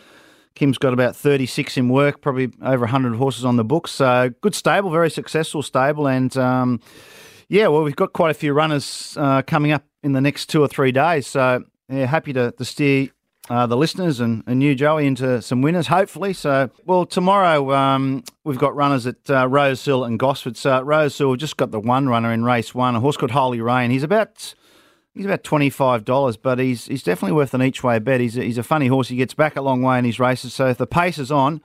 Kim's 0.54 0.78
got 0.78 0.94
about 0.94 1.14
36 1.14 1.76
in 1.76 1.90
work, 1.90 2.22
probably 2.22 2.50
over 2.62 2.86
100 2.86 3.14
horses 3.16 3.44
on 3.44 3.56
the 3.56 3.64
books. 3.64 3.90
So 3.90 4.30
good 4.40 4.54
stable, 4.54 4.88
very 4.88 5.10
successful 5.10 5.62
stable, 5.62 6.08
and 6.08 6.34
um, 6.38 6.80
yeah, 7.50 7.66
well, 7.66 7.82
we've 7.82 7.94
got 7.94 8.14
quite 8.14 8.30
a 8.30 8.34
few 8.34 8.54
runners 8.54 9.14
uh, 9.20 9.42
coming 9.42 9.70
up 9.70 9.84
in 10.02 10.12
the 10.12 10.22
next 10.22 10.46
two 10.46 10.62
or 10.62 10.68
three 10.68 10.90
days. 10.90 11.26
So 11.26 11.62
yeah, 11.90 12.06
happy 12.06 12.32
to, 12.32 12.52
to 12.52 12.64
steer 12.64 13.10
uh, 13.48 13.66
the 13.66 13.76
listeners 13.76 14.20
and, 14.20 14.42
and 14.46 14.62
you, 14.62 14.74
Joey, 14.74 15.06
into 15.06 15.40
some 15.40 15.62
winners, 15.62 15.86
hopefully. 15.86 16.32
So, 16.32 16.70
well, 16.84 17.06
tomorrow 17.06 17.72
um, 17.72 18.24
we've 18.44 18.58
got 18.58 18.74
runners 18.74 19.06
at 19.06 19.30
uh, 19.30 19.46
Rosehill 19.48 20.04
and 20.04 20.18
Gosford. 20.18 20.56
So, 20.56 20.80
Rosehill, 20.80 21.36
just 21.36 21.56
got 21.56 21.70
the 21.70 21.80
one 21.80 22.08
runner 22.08 22.32
in 22.32 22.44
race 22.44 22.74
one, 22.74 22.96
a 22.96 23.00
horse 23.00 23.16
called 23.16 23.32
Holy 23.32 23.60
Rain. 23.60 23.90
He's 23.90 24.02
about. 24.02 24.54
He's 25.14 25.24
about 25.24 25.44
twenty 25.44 25.70
five 25.70 26.04
dollars, 26.04 26.36
but 26.36 26.58
he's 26.58 26.84
he's 26.84 27.02
definitely 27.02 27.34
worth 27.34 27.54
an 27.54 27.62
each 27.62 27.82
way 27.82 27.98
bet. 27.98 28.20
He's 28.20 28.36
a, 28.36 28.42
he's 28.42 28.58
a 28.58 28.62
funny 28.62 28.88
horse. 28.88 29.08
He 29.08 29.16
gets 29.16 29.32
back 29.32 29.56
a 29.56 29.62
long 29.62 29.80
way 29.80 29.98
in 29.98 30.04
his 30.04 30.20
races. 30.20 30.52
So 30.52 30.66
if 30.66 30.76
the 30.76 30.86
pace 30.86 31.16
is 31.16 31.32
on, 31.32 31.62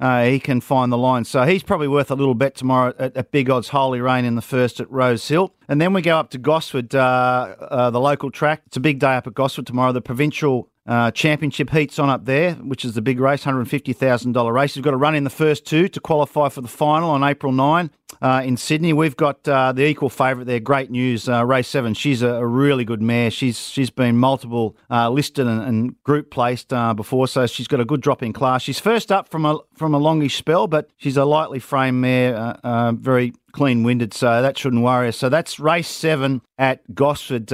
uh, 0.00 0.24
he 0.24 0.40
can 0.40 0.62
find 0.62 0.90
the 0.90 0.96
line. 0.96 1.24
So 1.24 1.42
he's 1.44 1.62
probably 1.62 1.88
worth 1.88 2.10
a 2.10 2.14
little 2.14 2.34
bet 2.34 2.54
tomorrow 2.54 2.94
at, 2.98 3.14
at, 3.14 3.30
Big 3.30 3.50
Odds 3.50 3.68
Holy 3.68 4.00
Rain 4.00 4.24
in 4.24 4.34
the 4.34 4.42
first 4.42 4.80
at 4.80 4.90
Rosehill. 4.90 5.54
And 5.68 5.78
then 5.78 5.92
we 5.92 6.00
go 6.00 6.18
up 6.18 6.30
to 6.30 6.38
Gosford, 6.38 6.94
uh, 6.94 7.56
uh, 7.60 7.90
the 7.90 8.00
local 8.00 8.30
track. 8.30 8.62
It's 8.66 8.78
a 8.78 8.80
big 8.80 8.98
day 8.98 9.14
up 9.14 9.26
at 9.26 9.34
Gosford 9.34 9.66
tomorrow. 9.66 9.92
The 9.92 10.00
provincial 10.00 10.70
uh, 10.86 11.10
championship 11.10 11.70
heats 11.70 11.98
on 11.98 12.08
up 12.08 12.24
there, 12.24 12.54
which 12.54 12.84
is 12.84 12.94
the 12.94 13.02
big 13.02 13.18
race, 13.18 13.44
$150,000 13.44 14.52
race. 14.52 14.76
You've 14.76 14.84
got 14.84 14.92
to 14.92 14.96
run 14.96 15.14
in 15.14 15.24
the 15.24 15.30
first 15.30 15.66
two 15.66 15.88
to 15.88 16.00
qualify 16.00 16.48
for 16.48 16.60
the 16.60 16.68
final 16.68 17.10
on 17.10 17.24
April 17.24 17.52
9 17.52 17.90
uh, 18.22 18.42
in 18.44 18.56
Sydney. 18.56 18.92
We've 18.92 19.16
got 19.16 19.46
uh, 19.48 19.72
the 19.72 19.84
equal 19.84 20.08
favourite 20.08 20.46
there, 20.46 20.60
Great 20.60 20.90
News, 20.90 21.28
uh, 21.28 21.44
race 21.44 21.68
seven. 21.68 21.94
She's 21.94 22.22
a, 22.22 22.28
a, 22.28 22.46
really 22.46 22.84
good 22.84 23.02
mare. 23.02 23.30
She's 23.30 23.68
She's 23.68 23.90
been 23.90 24.16
multiple 24.16 24.76
uh, 24.90 25.10
listed 25.10 25.46
and, 25.46 25.62
and, 25.62 26.02
group 26.04 26.30
placed 26.30 26.72
uh, 26.72 26.94
before, 26.94 27.26
so 27.26 27.46
she's 27.46 27.68
got 27.68 27.80
a 27.80 27.84
good 27.84 28.00
drop 28.00 28.22
in 28.22 28.32
class. 28.32 28.62
She's 28.62 28.78
first 28.78 29.10
up 29.10 29.28
from 29.28 29.44
a, 29.44 29.58
from 29.74 29.94
a 29.94 29.98
longish 29.98 30.36
spell, 30.36 30.66
but 30.66 30.88
she's 30.96 31.16
a 31.16 31.24
lightly 31.24 31.58
framed 31.58 32.00
mare, 32.00 32.56
very 32.94 33.32
clean 33.52 33.82
winded, 33.82 34.14
so 34.14 34.40
that 34.42 34.56
shouldn't 34.56 34.82
worry 34.82 35.08
us. 35.08 35.16
So 35.16 35.28
that's 35.28 35.58
race 35.58 35.88
seven 35.88 36.42
at 36.58 36.94
Gosford 36.94 37.52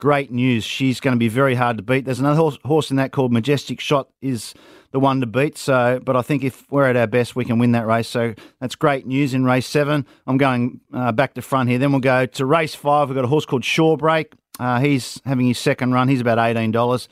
great 0.00 0.30
news. 0.30 0.64
She's 0.64 0.98
going 0.98 1.14
to 1.14 1.18
be 1.18 1.28
very 1.28 1.54
hard 1.54 1.76
to 1.76 1.82
beat. 1.82 2.04
There's 2.04 2.20
another 2.20 2.56
horse 2.64 2.90
in 2.90 2.96
that 2.96 3.12
called 3.12 3.32
Majestic 3.32 3.80
Shot 3.80 4.08
is 4.20 4.54
the 4.90 4.98
one 4.98 5.20
to 5.20 5.26
beat. 5.26 5.56
So, 5.56 6.00
but 6.04 6.16
I 6.16 6.22
think 6.22 6.42
if 6.42 6.70
we're 6.72 6.86
at 6.86 6.96
our 6.96 7.06
best, 7.06 7.36
we 7.36 7.44
can 7.44 7.58
win 7.58 7.72
that 7.72 7.86
race. 7.86 8.08
So 8.08 8.34
that's 8.58 8.74
great 8.74 9.06
news 9.06 9.34
in 9.34 9.44
race 9.44 9.66
seven. 9.66 10.06
I'm 10.26 10.38
going 10.38 10.80
uh, 10.92 11.12
back 11.12 11.34
to 11.34 11.42
front 11.42 11.68
here. 11.68 11.78
Then 11.78 11.92
we'll 11.92 12.00
go 12.00 12.26
to 12.26 12.46
race 12.46 12.74
five. 12.74 13.08
We've 13.08 13.14
got 13.14 13.24
a 13.24 13.28
horse 13.28 13.46
called 13.46 13.62
Shawbreak. 13.62 14.32
Uh, 14.58 14.80
he's 14.80 15.20
having 15.24 15.46
his 15.46 15.58
second 15.58 15.92
run. 15.92 16.08
He's 16.08 16.20
about 16.20 16.38
eighteen 16.38 16.72
dollars. 16.72 17.08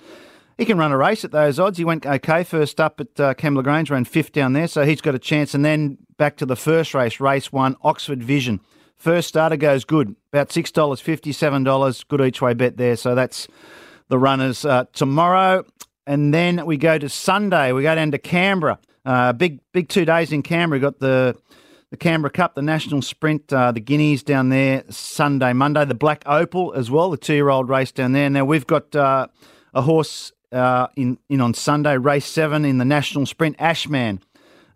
He 0.57 0.65
can 0.65 0.77
run 0.77 0.91
a 0.91 0.99
race 0.99 1.25
at 1.25 1.31
those 1.31 1.61
odds. 1.61 1.79
He 1.79 1.85
went 1.85 2.05
okay 2.05 2.43
first 2.43 2.81
up 2.81 3.01
at 3.01 3.21
uh, 3.21 3.35
Kembla 3.35 3.63
Grange, 3.63 3.91
ran 3.91 4.05
fifth 4.05 4.33
down 4.33 4.55
there, 4.55 4.67
so 4.67 4.85
he's 4.85 5.01
got 5.01 5.15
a 5.15 5.19
chance. 5.19 5.55
And 5.55 5.65
then 5.65 5.99
back 6.17 6.37
to 6.39 6.47
the 6.47 6.57
first 6.57 6.95
race, 6.95 7.21
race 7.21 7.53
one, 7.53 7.77
Oxford 7.83 8.25
Vision. 8.25 8.61
First 8.99 9.29
starter 9.29 9.57
goes 9.57 9.85
good, 9.85 10.17
about 10.33 10.49
$6, 10.49 10.73
$57, 10.73 12.09
good 12.09 12.21
each 12.21 12.43
way 12.43 12.55
bet 12.55 12.77
there. 12.77 12.97
So 12.97 13.15
that's 13.15 13.47
the 14.09 14.19
runners 14.19 14.65
uh, 14.65 14.85
tomorrow. 14.93 15.65
And 16.07 16.35
then 16.35 16.67
we 16.67 16.77
go 16.77 16.99
to 16.99 17.09
Sunday. 17.09 17.73
We 17.73 17.83
go 17.83 17.95
down 17.95 18.11
to 18.11 18.19
Canberra. 18.19 18.79
Uh, 19.05 19.33
big, 19.33 19.61
big 19.73 19.89
two 19.89 20.05
days 20.05 20.33
in 20.33 20.43
Canberra. 20.43 20.79
We 20.79 20.81
got 20.81 20.99
the 20.99 21.37
the 21.91 21.97
Canberra 21.97 22.31
Cup, 22.31 22.55
the 22.55 22.63
National 22.63 23.01
Sprint, 23.01 23.51
uh, 23.53 23.73
the 23.73 23.81
Guineas 23.81 24.23
down 24.23 24.51
there 24.51 24.85
Sunday, 24.91 25.55
Monday, 25.55 25.87
the 25.87 25.95
Black 25.95 26.23
Opal 26.27 26.75
as 26.75 26.91
well, 26.91 27.11
the 27.11 27.17
two 27.17 27.35
year 27.35 27.49
old 27.49 27.69
race 27.69 27.93
down 27.93 28.13
there. 28.13 28.29
Now 28.29 28.45
we've 28.45 28.67
got 28.67 28.95
uh, 28.95 29.29
a 29.73 29.83
horse 29.83 30.33
uh, 30.53 30.89
in 30.97 31.19
in 31.29 31.41
on 31.41 31.55
Sunday, 31.55 31.97
race 31.97 32.27
seven 32.27 32.65
in 32.65 32.79
the 32.79 32.85
National 32.85 33.27
Sprint, 33.27 33.57
Ashman. 33.59 34.21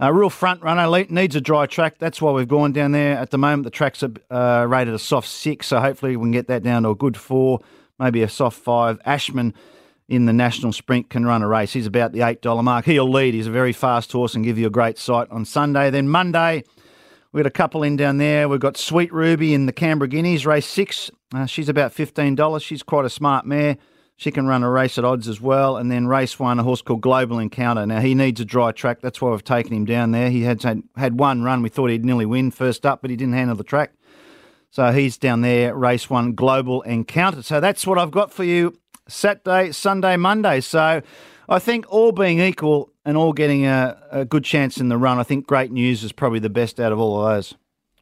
A 0.03 0.13
real 0.13 0.31
front 0.31 0.61
runner 0.63 1.05
needs 1.11 1.37
a 1.37 1.41
dry 1.41 1.67
track. 1.67 1.99
That's 1.99 2.21
why 2.21 2.33
we've 2.33 2.49
gone 2.49 2.73
down 2.73 2.91
there. 2.91 3.17
At 3.17 3.31
the 3.31 3.39
moment, 3.39 3.63
the 3.63 3.71
track's 3.71 4.03
uh, 4.03 4.67
rated 4.69 4.95
a 4.95 4.99
soft 4.99 5.29
six, 5.29 5.69
so 5.69 5.79
hopefully 5.79 6.17
we 6.17 6.25
can 6.25 6.33
get 6.33 6.49
that 6.49 6.65
down 6.65 6.83
to 6.83 6.89
a 6.89 6.95
good 6.97 7.17
four, 7.17 7.61
maybe 8.01 8.25
a 8.25 8.29
soft 8.29 8.59
five. 8.59 9.01
Ashman 9.07 9.55
in 10.09 10.27
the 10.27 10.33
national 10.33 10.73
sprint 10.73 11.09
can 11.09 11.25
run 11.25 11.41
a 11.41 11.47
race. 11.47 11.73
He's 11.73 11.87
about 11.87 12.11
the 12.11 12.19
$8 12.19 12.65
mark. 12.65 12.85
He'll 12.85 13.09
lead. 13.09 13.35
He's 13.35 13.47
a 13.47 13.53
very 13.53 13.73
fast 13.73 14.11
horse 14.11 14.35
and 14.35 14.45
give 14.45 14.59
you 14.59 14.67
a 14.67 14.71
great 14.71 14.99
sight 14.99 15.31
on 15.31 15.45
Sunday. 15.45 15.89
Then 15.89 16.09
Monday, 16.09 16.65
we've 17.31 17.45
got 17.45 17.49
a 17.49 17.53
couple 17.53 17.85
in 17.85 17.95
down 17.95 18.19
there. 18.19 18.49
We've 18.49 18.59
got 18.59 18.77
Sweet 18.77 19.13
Ruby 19.13 19.55
in 19.55 19.67
the 19.67 19.73
Canberra 19.73 20.09
Guineas, 20.09 20.45
race 20.45 20.67
six. 20.67 21.13
Uh, 21.33 21.47
she's 21.47 21.69
about 21.69 21.95
$15. 21.95 22.61
She's 22.61 22.83
quite 22.83 23.05
a 23.05 23.11
smart 23.11 23.47
mare. 23.47 23.77
She 24.23 24.31
can 24.31 24.47
run 24.47 24.63
a 24.63 24.71
race 24.71 24.99
at 24.99 25.05
odds 25.05 25.27
as 25.27 25.41
well. 25.41 25.77
And 25.77 25.91
then 25.91 26.07
race 26.07 26.39
one, 26.39 26.61
a 26.61 26.63
horse 26.63 26.81
called 26.81 27.01
Global 27.01 27.41
Encounter. 27.41 27.85
Now, 27.85 27.99
he 27.99 28.15
needs 28.15 28.41
a 28.41 28.45
dry 28.45 28.71
track. 28.71 29.01
That's 29.01 29.21
why 29.21 29.31
we've 29.31 29.43
taken 29.43 29.73
him 29.73 29.85
down 29.85 30.13
there. 30.13 30.31
He 30.31 30.43
had, 30.43 30.63
had, 30.63 31.19
one 31.19 31.43
run. 31.43 31.61
We 31.61 31.69
thought 31.69 31.91
he'd 31.91 32.05
nearly 32.05 32.25
win 32.25 32.53
first 32.53 32.87
up, 32.87 33.03
but 33.03 33.11
he 33.11 33.17
didn't 33.17 33.35
handle 33.35 33.57
the 33.57 33.65
track. 33.65 33.95
So 34.71 34.93
he's 34.93 35.19
down 35.19 35.41
there, 35.41 35.75
race 35.75 36.09
one, 36.09 36.35
Global 36.35 36.83
Encounter. 36.83 37.43
So 37.43 37.59
that's 37.59 37.85
what 37.85 37.99
I've 37.99 38.13
got 38.13 38.33
for 38.33 38.45
you 38.45 38.79
Saturday, 39.09 39.73
Sunday, 39.73 40.17
Monday. 40.17 40.61
So 40.61 41.03
I 41.49 41.59
think 41.59 41.85
all 41.89 42.13
being 42.13 42.39
equal 42.39 42.93
and 43.05 43.17
all 43.17 43.33
getting 43.33 43.67
a, 43.67 44.01
a 44.13 44.25
good 44.25 44.45
chance 44.45 44.79
in 44.79 44.89
the 44.89 44.99
run, 44.99 45.19
I 45.19 45.25
think 45.25 45.49
great 45.49 45.73
news 45.73 46.05
is 46.05 46.13
probably 46.13 46.39
the 46.39 46.49
best 46.49 46.79
out 46.79 46.93
of 46.93 47.01
all 47.01 47.27
of 47.27 47.35
those 47.35 47.57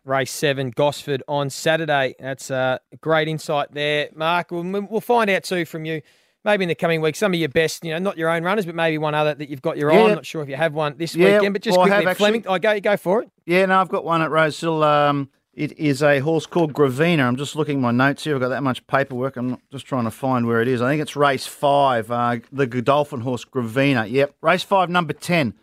race 0.05 0.33
seven, 0.33 0.71
Gosford 0.71 1.23
on 1.29 1.51
Saturday. 1.51 2.15
That's 2.19 2.51
a 2.51 2.81
great 3.01 3.29
insight 3.29 3.73
there, 3.73 4.09
Mark. 4.15 4.51
We'll, 4.51 4.65
we'll, 4.65 5.01
find 5.01 5.31
out 5.31 5.45
too 5.45 5.65
from 5.65 5.85
you, 5.85 6.03
maybe 6.45 6.65
in 6.65 6.69
the 6.69 6.75
coming 6.75 7.01
weeks, 7.01 7.19
some 7.19 7.33
of 7.33 7.39
your 7.39 7.49
best, 7.49 7.85
you 7.85 7.93
know, 7.93 7.99
not 7.99 8.17
your 8.17 8.31
own 8.31 8.43
runners, 8.43 8.67
but 8.67 8.75
maybe 8.75 8.99
one 8.99 9.15
other 9.15 9.35
that 9.35 9.49
you've 9.49 9.63
got 9.63 9.77
your 9.77 9.93
yeah. 9.93 9.99
eye. 9.99 10.09
I'm 10.09 10.15
not 10.15 10.27
sure 10.27 10.43
if 10.43 10.49
you 10.49 10.57
have 10.57 10.75
one 10.75 10.97
this 10.97 11.15
yeah, 11.15 11.37
weekend, 11.37 11.55
but 11.55 11.63
just 11.63 11.77
well, 11.77 11.87
quickly, 11.87 12.07
I 12.07 12.15
Fleming, 12.15 12.47
I 12.49 12.59
go, 12.59 12.81
go 12.81 12.97
for 12.97 13.23
it. 13.23 13.31
Yeah, 13.47 13.67
no, 13.67 13.81
I've 13.81 13.89
got 13.89 14.05
one 14.05 14.23
at 14.23 14.31
Rosehill. 14.31 14.83
Um, 14.83 15.31
it 15.53 15.79
is 15.79 16.03
a 16.03 16.21
horse 16.21 16.47
called 16.47 16.73
Gravina. 16.73 17.21
I'm 17.21 17.37
just 17.37 17.57
looking 17.57 17.79
at 17.79 17.83
my 17.83 17.91
notes 17.91 18.25
here. 18.25 18.35
I've 18.35 18.41
got 18.41 18.49
that 18.49 18.63
much 18.63 18.87
paperwork. 18.87 19.37
I'm 19.37 19.59
just 19.71 19.85
trying 19.85 20.05
to 20.05 20.11
find 20.11 20.47
where 20.47 20.63
it 20.63 20.69
is. 20.69 20.81
I 20.81 20.89
think 20.89 21.03
it's 21.03 21.17
race 21.17 21.47
five, 21.47 22.11
uh, 22.11 22.39
the 22.53 22.67
Godolphin 22.67 23.21
horse 23.21 23.45
Gravina. 23.45 24.11
Yep, 24.11 24.37
race 24.41 24.63
five, 24.63 24.89
number 24.89 25.13
10. 25.13 25.55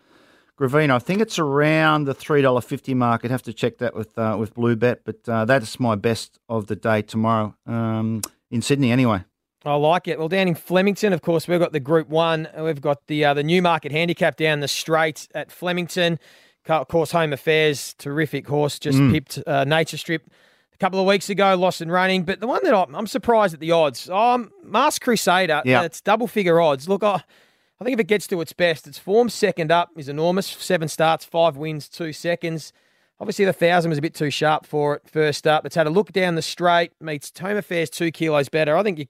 Gravina, 0.60 0.92
I 0.92 1.00
think 1.00 1.22
it's 1.22 1.38
around 1.38 2.06
the 2.06 2.16
three 2.16 2.42
dollar 2.42 2.62
fifty 2.62 2.96
mark. 2.96 3.24
I'd 3.24 3.30
have 3.30 3.44
to 3.44 3.54
check 3.54 3.78
that 3.78 3.96
with 3.96 4.18
uh, 4.18 4.38
with 4.40 4.56
Bluebet, 4.56 5.02
but 5.06 5.30
uh, 5.30 5.46
that's 5.46 5.80
my 5.80 5.94
best 5.94 6.40
of 6.50 6.66
the 6.66 6.76
day 6.76 7.04
tomorrow 7.04 7.56
um, 7.68 8.24
in 8.50 8.64
Sydney. 8.64 8.92
Anyway. 8.92 9.24
I 9.66 9.76
like 9.76 10.08
it. 10.08 10.20
Well, 10.20 10.30
down 10.30 10.48
in 10.48 10.56
Flemington, 10.56 11.14
of 11.14 11.22
course, 11.22 11.48
we've 11.48 11.60
got 11.60 11.74
the 11.74 11.80
Group 11.80 12.10
One. 12.10 12.48
We've 12.58 12.80
got 12.80 13.08
the 13.08 13.26
uh, 13.26 13.34
the 13.34 13.44
Newmarket 13.44 13.92
Handicap 13.92 14.38
down 14.38 14.60
the 14.60 14.68
straight 14.68 15.28
at 15.34 15.52
Flemington. 15.52 16.20
Of 16.70 16.88
course, 16.90 17.12
Home 17.12 17.32
Affairs, 17.32 17.96
terrific 17.98 18.46
horse, 18.48 18.78
just 18.78 18.98
mm. 18.98 19.12
pipped 19.12 19.40
uh, 19.48 19.64
Nature 19.64 19.96
Strip 19.98 20.30
a 20.74 20.78
couple 20.78 21.00
of 21.00 21.08
weeks 21.08 21.30
ago, 21.30 21.56
lost 21.56 21.80
and 21.82 21.92
running. 21.92 22.24
But 22.24 22.42
the 22.42 22.48
one 22.48 22.60
that 22.64 22.74
I'm, 22.74 22.94
I'm 22.94 23.08
surprised 23.08 23.54
at 23.54 23.62
the 23.62 23.72
odds, 23.72 24.10
um, 24.10 24.52
Masked 24.64 25.04
Crusader, 25.04 25.62
yeah. 25.66 25.84
it's 25.84 26.02
double 26.02 26.28
figure 26.28 26.60
odds. 26.60 26.90
Look, 26.90 27.04
I, 27.04 27.24
I 27.80 27.84
think 27.84 27.94
if 27.94 28.00
it 28.02 28.08
gets 28.08 28.28
to 28.28 28.42
its 28.42 28.54
best, 28.54 28.86
its 28.86 29.00
form 29.00 29.30
second 29.30 29.72
up 29.72 29.92
is 29.96 30.10
enormous. 30.10 30.46
Seven 30.46 30.88
starts, 30.88 31.24
five 31.24 31.56
wins, 31.56 31.88
two 31.88 32.12
seconds. 32.12 32.74
Obviously, 33.20 33.46
the 33.46 33.54
thousand 33.54 33.90
was 33.90 33.98
a 33.98 34.02
bit 34.02 34.14
too 34.14 34.30
sharp 34.30 34.66
for 34.66 34.96
it 34.96 35.04
first 35.10 35.48
up. 35.48 35.66
It's 35.66 35.76
had 35.76 35.88
a 35.88 35.90
look 35.90 36.12
down 36.12 36.36
the 36.36 36.42
straight, 36.42 36.92
meets 37.02 37.32
Home 37.40 37.58
Affairs 37.58 37.90
two 37.90 38.12
kilos 38.12 38.50
better. 38.50 38.76
I 38.76 38.84
think 38.84 39.00
you 39.00 39.06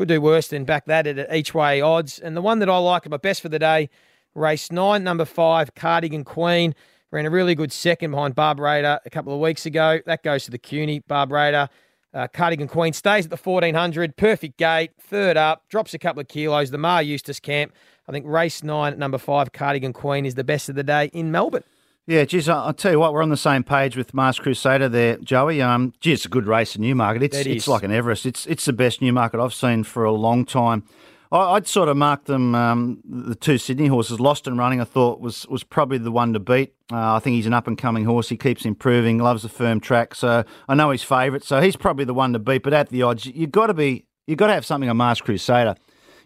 could 0.00 0.08
do 0.08 0.18
worse 0.18 0.48
than 0.48 0.64
back 0.64 0.86
that 0.86 1.06
at 1.06 1.30
each 1.34 1.52
way 1.52 1.82
odds. 1.82 2.18
And 2.18 2.34
the 2.34 2.40
one 2.40 2.60
that 2.60 2.70
I 2.70 2.78
like, 2.78 3.04
at 3.04 3.10
my 3.10 3.18
best 3.18 3.42
for 3.42 3.50
the 3.50 3.58
day, 3.58 3.90
race 4.34 4.72
nine, 4.72 5.04
number 5.04 5.26
five, 5.26 5.74
Cardigan 5.74 6.24
Queen. 6.24 6.74
Ran 7.10 7.26
a 7.26 7.30
really 7.30 7.54
good 7.54 7.70
second 7.70 8.12
behind 8.12 8.34
Barb 8.34 8.60
Raider 8.60 8.98
a 9.04 9.10
couple 9.10 9.34
of 9.34 9.40
weeks 9.40 9.66
ago. 9.66 10.00
That 10.06 10.22
goes 10.22 10.46
to 10.46 10.50
the 10.50 10.58
CUNY. 10.58 11.00
Barb 11.00 11.30
Raider, 11.30 11.68
uh, 12.14 12.28
Cardigan 12.28 12.66
Queen 12.66 12.94
stays 12.94 13.26
at 13.26 13.30
the 13.30 13.36
1400. 13.36 14.16
Perfect 14.16 14.56
gate, 14.56 14.92
third 14.98 15.36
up, 15.36 15.68
drops 15.68 15.92
a 15.92 15.98
couple 15.98 16.22
of 16.22 16.28
kilos. 16.28 16.70
The 16.70 16.78
Maher 16.78 17.02
Eustace 17.02 17.38
camp. 17.38 17.74
I 18.08 18.12
think 18.12 18.24
race 18.26 18.62
nine, 18.62 18.98
number 18.98 19.18
five, 19.18 19.52
Cardigan 19.52 19.92
Queen, 19.92 20.24
is 20.24 20.34
the 20.34 20.44
best 20.44 20.70
of 20.70 20.76
the 20.76 20.82
day 20.82 21.10
in 21.12 21.30
Melbourne. 21.30 21.64
Yeah, 22.06 22.24
geez, 22.24 22.48
I'll 22.48 22.72
tell 22.72 22.90
you 22.90 22.98
what, 22.98 23.12
we're 23.12 23.22
on 23.22 23.28
the 23.28 23.36
same 23.36 23.62
page 23.62 23.96
with 23.96 24.14
Masked 24.14 24.42
Crusader 24.42 24.88
there, 24.88 25.16
Joey. 25.18 25.62
Um, 25.62 25.92
gee, 26.00 26.12
it's 26.12 26.24
a 26.24 26.28
good 26.28 26.46
race 26.46 26.74
in 26.74 26.82
Newmarket. 26.82 27.22
It's 27.22 27.36
it's 27.46 27.68
like 27.68 27.82
an 27.84 27.92
Everest. 27.92 28.26
It's 28.26 28.46
it's 28.46 28.64
the 28.64 28.72
best 28.72 29.00
Newmarket 29.00 29.38
I've 29.38 29.54
seen 29.54 29.84
for 29.84 30.04
a 30.04 30.12
long 30.12 30.44
time. 30.44 30.82
I, 31.30 31.52
I'd 31.52 31.66
sort 31.68 31.88
of 31.88 31.96
mark 31.96 32.24
them. 32.24 32.54
Um, 32.54 33.00
the 33.04 33.36
two 33.36 33.58
Sydney 33.58 33.86
horses, 33.86 34.18
Lost 34.18 34.46
and 34.48 34.58
Running, 34.58 34.80
I 34.80 34.84
thought 34.84 35.20
was 35.20 35.46
was 35.48 35.62
probably 35.62 35.98
the 35.98 36.10
one 36.10 36.32
to 36.32 36.40
beat. 36.40 36.74
Uh, 36.90 37.14
I 37.14 37.20
think 37.20 37.34
he's 37.36 37.46
an 37.46 37.52
up 37.54 37.68
and 37.68 37.78
coming 37.78 38.04
horse. 38.06 38.28
He 38.28 38.36
keeps 38.36 38.64
improving, 38.64 39.18
loves 39.18 39.42
the 39.42 39.48
firm 39.48 39.78
track. 39.78 40.14
So 40.14 40.44
I 40.68 40.74
know 40.74 40.90
he's 40.90 41.04
favourite. 41.04 41.44
So 41.44 41.60
he's 41.60 41.76
probably 41.76 42.06
the 42.06 42.14
one 42.14 42.32
to 42.32 42.38
beat. 42.38 42.64
But 42.64 42.72
at 42.72 42.88
the 42.88 43.02
odds, 43.02 43.26
you've 43.26 43.52
got 43.52 43.68
to 43.68 43.74
be 43.74 44.06
you've 44.26 44.38
got 44.38 44.48
to 44.48 44.54
have 44.54 44.66
something 44.66 44.90
on 44.90 44.96
Masked 44.96 45.26
Crusader. 45.26 45.76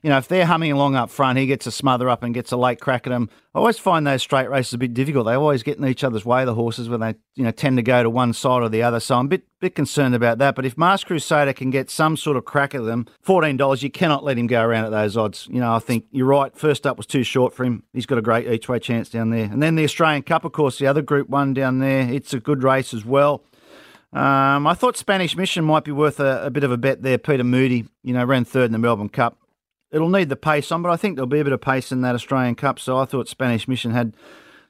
You 0.05 0.11
know, 0.11 0.19
if 0.19 0.29
they're 0.29 0.45
humming 0.45 0.71
along 0.71 0.97
up 0.97 1.09
front, 1.09 1.39
he 1.39 1.47
gets 1.47 1.67
a 1.67 1.71
smother 1.71 2.11
up 2.11 2.23
and 2.23 2.35
gets 2.35 2.53
a 2.53 2.59
late 2.59 2.79
crack 2.79 3.07
at 3.07 3.11
them. 3.11 3.31
I 3.55 3.59
always 3.59 3.79
find 3.79 4.07
those 4.07 4.21
straight 4.21 4.51
races 4.51 4.75
a 4.75 4.79
bit 4.79 4.93
difficult. 4.93 5.25
They 5.25 5.33
always 5.33 5.63
get 5.63 5.79
in 5.79 5.87
each 5.87 6.05
other's 6.05 6.27
way, 6.27 6.45
the 6.45 6.53
horses, 6.53 6.91
when 6.91 7.01
they 7.01 7.15
you 7.37 7.43
know 7.43 7.51
tend 7.51 7.79
to 7.79 7.83
go 7.83 8.03
to 8.03 8.11
one 8.11 8.35
side 8.35 8.63
or 8.63 8.69
the 8.69 8.83
other. 8.83 9.01
So 9.01 9.17
I'm 9.17 9.25
a 9.25 9.29
bit 9.31 9.45
bit 9.61 9.75
concerned 9.75 10.15
about 10.15 10.37
that. 10.39 10.57
But 10.57 10.67
if 10.67 10.77
Masked 10.77 11.07
Crusader 11.07 11.55
can 11.55 11.71
get 11.71 11.89
some 11.89 12.19
sort 12.19 12.37
of 12.37 12.45
crack 12.45 12.75
at 12.75 12.85
them, 12.85 13.07
fourteen 13.23 13.57
dollars, 13.57 13.83
you 13.83 13.91
cannot 13.91 14.23
let 14.23 14.37
him 14.37 14.47
go 14.47 14.63
around 14.63 14.85
at 14.85 14.91
those 14.91 15.17
odds. 15.17 15.49
You 15.51 15.61
know, 15.61 15.73
I 15.73 15.79
think 15.79 16.05
you're 16.11 16.27
right. 16.27 16.55
First 16.55 16.87
up 16.87 16.99
was 16.99 17.07
too 17.07 17.23
short 17.23 17.55
for 17.55 17.65
him. 17.65 17.83
He's 17.95 18.05
got 18.05 18.19
a 18.19 18.23
great 18.23 18.47
each 18.47 18.69
way 18.69 18.79
chance 18.81 19.09
down 19.09 19.31
there. 19.31 19.47
And 19.47 19.63
then 19.63 19.75
the 19.75 19.85
Australian 19.85 20.25
Cup, 20.25 20.45
of 20.45 20.53
course, 20.53 20.79
the 20.79 20.87
other 20.87 21.01
Group 21.01 21.31
One 21.31 21.55
down 21.55 21.79
there. 21.79 22.13
It's 22.13 22.35
a 22.35 22.41
good 22.41 22.63
race 22.63 22.93
as 22.93 23.07
well. 23.07 23.43
Um, 24.13 24.67
I 24.67 24.75
thought 24.75 24.99
Spanish 24.99 25.35
Mission 25.35 25.65
might 25.65 25.85
be 25.85 25.93
worth 25.93 26.21
a, 26.21 26.45
a 26.45 26.51
bit 26.51 26.63
of 26.63 26.71
a 26.71 26.77
bet 26.77 27.01
there. 27.01 27.17
Peter 27.17 27.43
Moody, 27.43 27.87
you 28.03 28.13
know, 28.13 28.25
ran 28.27 28.45
third 28.45 28.67
in 28.67 28.73
the 28.73 28.79
Melbourne 28.79 29.09
Cup. 29.09 29.39
It'll 29.95 30.09
need 30.11 30.29
the 30.29 30.37
pace 30.37 30.71
on, 30.73 30.83
but 30.83 30.91
I 30.91 30.97
think 30.97 31.15
there'll 31.17 31.27
be 31.29 31.39
a 31.41 31.45
bit 31.45 31.53
of 31.53 31.61
pace 31.61 31.93
in 31.93 32.01
that 32.03 32.15
Australian 32.15 32.57
Cup. 32.57 32.79
So 32.81 32.99
I 32.99 33.05
thought 33.05 33.29
Spanish 33.29 33.69
Mission 33.69 33.93
had 33.93 34.17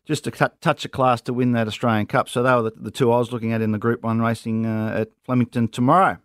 just 0.05 0.27
a 0.27 0.31
touch 0.61 0.85
of 0.85 0.91
class 0.91 1.21
to 1.23 1.33
win 1.33 1.53
that 1.53 1.67
Australian 1.67 2.05
Cup. 2.07 2.29
So 2.29 2.43
they 2.43 2.53
were 2.55 2.63
the, 2.63 2.73
the 2.77 2.91
two 2.91 3.11
I 3.11 3.17
was 3.19 3.33
looking 3.33 3.53
at 3.53 3.63
in 3.63 3.73
the 3.73 3.79
Group 3.79 4.03
One 4.03 4.21
racing 4.21 4.67
uh, 4.67 4.95
at 5.01 5.09
Flemington 5.25 5.69
tomorrow. 5.69 6.19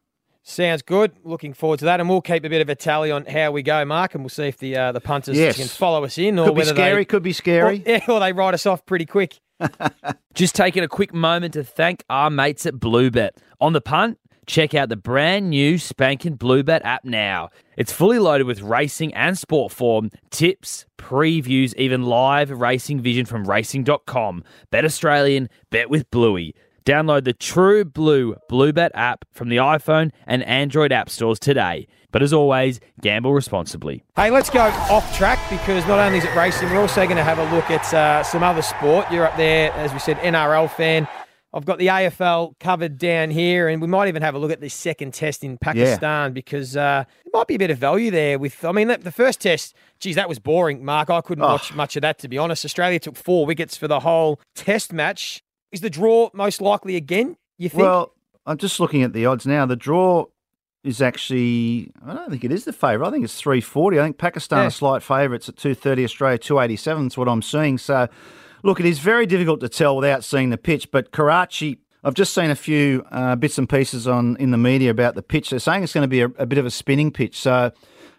Sounds 0.44 0.82
good. 0.82 1.12
Looking 1.24 1.54
forward 1.54 1.80
to 1.80 1.86
that, 1.86 2.00
and 2.00 2.10
we'll 2.10 2.22
keep 2.22 2.44
a 2.44 2.50
bit 2.50 2.62
of 2.62 2.70
a 2.70 2.76
tally 2.76 3.12
on 3.12 3.26
how 3.26 3.52
we 3.52 3.62
go, 3.62 3.86
Mark, 3.86 4.16
and 4.16 4.24
we'll 4.24 4.30
see 4.30 4.48
if 4.48 4.58
the 4.58 4.76
uh, 4.76 4.92
the 4.92 5.00
punters 5.02 5.38
Yes. 5.38 5.58
can 5.58 5.68
follow 5.68 6.04
us 6.04 6.18
in, 6.18 6.40
or 6.40 6.48
Could 6.48 6.56
be 6.56 6.58
whether 6.60 6.70
scary. 6.72 7.02
they 7.02 7.06
Could 7.06 7.24
be 7.24 7.34
scary. 7.34 7.84
Or, 7.86 7.90
yeah, 7.92 8.04
or 8.08 8.20
they 8.20 8.34
write 8.34 8.54
us 8.54 8.66
off 8.66 8.86
pretty 8.86 9.06
quick. 9.06 9.40
Just 10.34 10.56
taking 10.56 10.84
a 10.84 10.88
quick 10.88 11.14
moment 11.14 11.54
to 11.54 11.64
thank 11.64 12.04
our 12.10 12.30
mates 12.30 12.66
at 12.66 12.76
Bluebet. 12.76 13.32
On 13.62 13.74
the 13.74 13.82
punt, 13.82 14.18
check 14.50 14.74
out 14.74 14.90
the 14.90 14.98
brand 14.98 15.52
new 15.52 15.78
spanking 15.78 16.36
Bluebet 16.36 16.82
app 16.84 17.06
now. 17.06 17.50
It's 17.78 17.94
fully 17.94 18.18
loaded 18.18 18.48
with 18.48 18.62
racing 18.62 19.14
and 19.14 19.38
sport 19.38 19.72
form, 19.72 20.10
tips, 20.32 20.86
previews, 20.98 21.76
even 21.76 22.04
live 22.04 22.50
racing 22.50 23.00
vision 23.00 23.26
from 23.26 23.46
racing.com. 23.46 24.44
Bet 24.72 24.84
Australian, 24.84 25.50
bet 25.70 25.90
with 25.90 26.10
Bluey. 26.10 26.56
Download 26.84 27.24
the 27.24 27.34
True 27.34 27.86
Blue 27.86 28.36
Bluebet 28.50 28.90
app 28.96 29.24
from 29.32 29.50
the 29.50 29.58
iPhone 29.58 30.12
and 30.26 30.42
Android 30.44 30.92
app 30.92 31.10
stores 31.10 31.38
today. 31.38 31.88
But 32.12 32.24
as 32.24 32.34
always, 32.34 32.80
gamble 33.02 33.34
responsibly. 33.34 34.04
Hey, 34.16 34.32
let's 34.32 34.50
go 34.50 34.62
off 34.62 35.16
track 35.16 35.38
because 35.52 35.86
not 35.86 36.00
only 36.00 36.18
is 36.18 36.24
it 36.24 36.36
racing, 36.36 36.72
we're 36.72 36.80
also 36.80 37.04
going 37.04 37.18
to 37.18 37.24
have 37.24 37.38
a 37.38 37.56
look 37.56 37.70
at 37.70 37.94
uh, 37.94 38.24
some 38.24 38.42
other 38.42 38.64
sport. 38.64 39.06
You're 39.12 39.28
up 39.28 39.38
there, 39.38 39.72
as 39.74 39.94
we 39.94 40.00
said, 40.00 40.18
NRL 40.18 40.72
fan. 40.72 41.08
I've 41.52 41.66
got 41.66 41.80
the 41.80 41.88
AFL 41.88 42.60
covered 42.60 43.00
down 43.00 43.32
here, 43.32 43.68
and 43.68 43.82
we 43.82 43.88
might 43.88 44.08
even 44.08 44.22
have 44.22 44.36
a 44.36 44.38
look 44.38 44.52
at 44.52 44.62
the 44.62 44.70
second 44.70 45.16
test 45.16 45.44
in 45.44 45.58
Pakistan 45.58 46.32
because 46.32 46.78
uh, 46.78 47.04
there 47.24 47.32
might 47.34 47.48
be 47.48 47.56
a 47.56 47.60
bit 47.60 47.72
of 47.72 47.80
value 47.80 48.12
there. 48.12 48.38
With, 48.38 48.64
I 48.64 48.72
mean, 48.72 48.88
the 48.88 49.12
first 49.12 49.42
test, 49.42 49.74
geez, 50.00 50.16
that 50.16 50.30
was 50.30 50.38
boring, 50.38 50.86
Mark. 50.86 51.10
I 51.10 51.22
couldn't 51.22 51.44
watch 51.44 51.74
much 51.74 51.96
of 51.96 52.02
that, 52.04 52.20
to 52.20 52.28
be 52.28 52.38
honest. 52.38 52.66
Australia 52.66 53.00
took 53.00 53.16
four 53.16 53.48
wickets 53.48 53.76
for 53.76 53.88
the 53.88 54.02
whole 54.02 54.40
test 54.54 54.94
match. 54.94 55.42
Is 55.72 55.82
the 55.82 55.90
draw 55.90 56.30
most 56.34 56.62
likely 56.62 56.96
again? 56.96 57.36
You 57.58 57.70
think? 57.70 57.82
Well, 57.82 58.14
I'm 58.46 58.58
just 58.58 58.80
looking 58.80 59.02
at 59.02 59.14
the 59.14 59.26
odds 59.26 59.48
now. 59.48 59.66
The 59.66 59.76
draw 59.76 60.26
is 60.84 61.02
actually, 61.02 61.92
I 62.06 62.14
don't 62.14 62.30
think 62.30 62.44
it 62.44 62.52
is 62.52 62.66
the 62.66 62.74
favourite. 62.74 63.08
I 63.08 63.12
think 63.12 63.24
it's 63.24 63.40
340. 63.42 64.00
I 64.00 64.04
think 64.04 64.18
Pakistan 64.20 64.60
Yeah. 64.60 64.68
are 64.68 64.72
slight 64.72 65.02
favourites 65.04 65.50
at 65.50 65.58
230, 65.58 66.04
Australia 66.06 66.38
287. 66.38 67.04
That's 67.06 67.18
what 67.18 67.28
I'm 67.28 67.42
seeing. 67.42 67.78
So, 67.80 68.08
look, 68.64 68.80
it 68.80 68.86
is 68.86 69.00
very 69.00 69.26
difficult 69.26 69.60
to 69.62 69.70
tell 69.70 69.96
without 69.96 70.24
seeing 70.24 70.50
the 70.50 70.58
pitch. 70.58 70.92
But 70.92 71.12
Karachi, 71.12 71.80
I've 72.04 72.14
just 72.14 72.34
seen 72.34 72.50
a 72.50 72.56
few 72.56 73.06
uh, 73.12 73.36
bits 73.36 73.58
and 73.58 73.68
pieces 73.68 74.08
on 74.08 74.38
in 74.38 74.52
the 74.52 74.58
media 74.58 74.92
about 74.92 75.16
the 75.16 75.24
pitch. 75.24 75.50
They're 75.50 75.60
saying 75.60 75.84
it's 75.84 75.94
going 75.94 76.04
to 76.04 76.08
be 76.08 76.22
a, 76.22 76.26
a 76.38 76.46
bit 76.46 76.58
of 76.58 76.66
a 76.66 76.72
spinning 76.72 77.12
pitch. 77.12 77.40
So, 77.40 77.72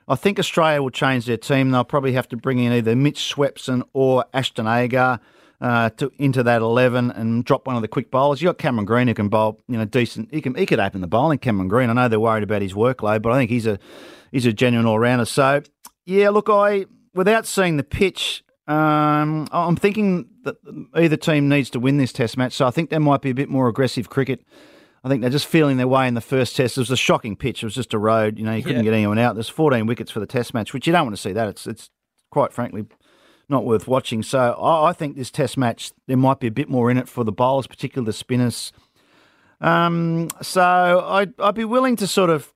I 0.09 0.17
think 0.17 0.41
Australia 0.41 0.83
will 0.83 0.91
change 0.91 1.27
their 1.27 1.37
team. 1.37 1.71
They'll 1.71 1.85
probably 1.85 2.13
have 2.15 2.29
to 2.31 2.37
bring 2.37 2.59
in 2.59 2.73
either 2.73 2.97
Mitch 2.97 3.33
Swepson 3.33 3.85
or 3.93 4.25
Ashton 4.35 4.67
Agar 4.67 5.21
uh, 5.61 5.91
to 5.91 6.11
into 6.19 6.43
that 6.43 6.63
eleven 6.63 7.13
and 7.13 7.45
drop 7.45 7.67
one 7.67 7.77
of 7.77 7.83
the 7.83 7.89
quick 7.89 8.11
bowlers. 8.11 8.43
You 8.43 8.49
got 8.49 8.59
Cameron 8.59 8.87
Green 8.87 9.07
who 9.07 9.15
can 9.15 9.29
bowl, 9.29 9.61
you 9.69 9.79
know, 9.79 9.85
decent. 9.85 10.33
He 10.35 10.41
can 10.41 10.57
he 10.57 10.67
could 10.67 10.81
open 10.81 11.01
the 11.01 11.07
bowling. 11.07 11.39
Cameron 11.39 11.69
Green. 11.69 11.91
I 11.91 11.93
know 11.93 12.09
they're 12.09 12.19
worried 12.19 12.43
about 12.43 12.61
his 12.61 12.73
workload, 12.73 13.23
but 13.23 13.31
I 13.31 13.37
think 13.37 13.51
he's 13.51 13.69
a 13.69 13.79
he's 14.33 14.47
a 14.47 14.53
genuine 14.53 14.87
all 14.87 14.99
rounder. 14.99 15.27
So 15.27 15.63
yeah, 16.07 16.31
look, 16.31 16.49
I 16.51 16.87
without 17.15 17.47
seeing 17.47 17.77
the 17.77 17.85
pitch, 17.85 18.43
um, 18.71 19.49
I'm 19.53 19.77
thinking 19.77 20.29
that 20.45 20.57
either 20.95 21.17
team 21.17 21.49
needs 21.49 21.71
to 21.71 21.81
win 21.81 21.97
this 21.97 22.13
Test 22.13 22.37
match. 22.37 22.53
So 22.53 22.67
I 22.67 22.71
think 22.71 22.91
there 22.91 23.01
might 23.01 23.21
be 23.21 23.31
a 23.31 23.35
bit 23.35 23.49
more 23.49 23.69
aggressive 23.69 24.09
cricket. 24.09 24.45
I 25.03 25.09
think 25.09 25.23
they're 25.23 25.31
just 25.31 25.47
feeling 25.47 25.77
their 25.79 25.89
way 25.89 26.07
in 26.07 26.13
the 26.15 26.21
first 26.21 26.55
test. 26.57 26.77
It 26.77 26.81
was 26.83 26.91
a 26.91 26.97
shocking 26.97 27.35
pitch. 27.35 27.63
It 27.63 27.67
was 27.67 27.75
just 27.75 27.95
a 27.95 27.99
road. 27.99 28.39
You 28.39 28.45
know, 28.45 28.55
you 28.55 28.63
couldn't 28.63 28.85
Yeah. 28.85 28.91
get 28.91 28.97
anyone 28.97 29.19
out. 29.19 29.35
There's 29.35 29.49
14 29.49 29.87
wickets 29.87 30.11
for 30.11 30.21
the 30.21 30.27
Test 30.27 30.53
match, 30.53 30.75
which 30.75 30.87
you 30.87 30.93
don't 30.93 31.05
want 31.07 31.17
to 31.17 31.23
see 31.23 31.33
that. 31.33 31.49
It's 31.49 31.67
it's 31.67 31.89
quite 32.31 32.53
frankly 32.53 32.85
not 33.49 33.65
worth 33.65 33.89
watching. 33.89 34.23
So 34.23 34.53
I, 34.53 34.91
I 34.91 34.93
think 34.93 35.17
this 35.17 35.31
Test 35.31 35.57
match 35.57 35.91
there 36.07 36.19
might 36.19 36.39
be 36.39 36.47
a 36.49 36.51
bit 36.53 36.69
more 36.69 36.91
in 36.91 36.99
it 36.99 37.09
for 37.09 37.25
the 37.25 37.33
bowlers, 37.33 37.67
particularly 37.67 38.07
the 38.07 38.13
spinners. 38.13 38.73
Um, 39.61 40.29
so 40.43 41.05
I'd 41.07 41.33
I'd 41.41 41.55
be 41.55 41.65
willing 41.65 41.97
to 41.97 42.07
sort 42.07 42.31
of 42.31 42.53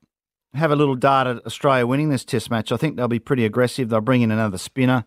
have 0.53 0.71
a 0.71 0.75
little 0.75 0.95
dart 0.95 1.27
at 1.27 1.45
Australia 1.45 1.85
winning 1.87 2.09
this 2.09 2.23
Test 2.23 2.49
match. 2.51 2.71
I 2.71 2.77
think 2.77 2.95
they'll 2.95 3.07
be 3.07 3.19
pretty 3.19 3.43
aggressive. 3.45 3.89
They'll 3.89 4.01
bring 4.01 4.21
in 4.21 4.31
another 4.31 4.57
spinner, 4.57 5.03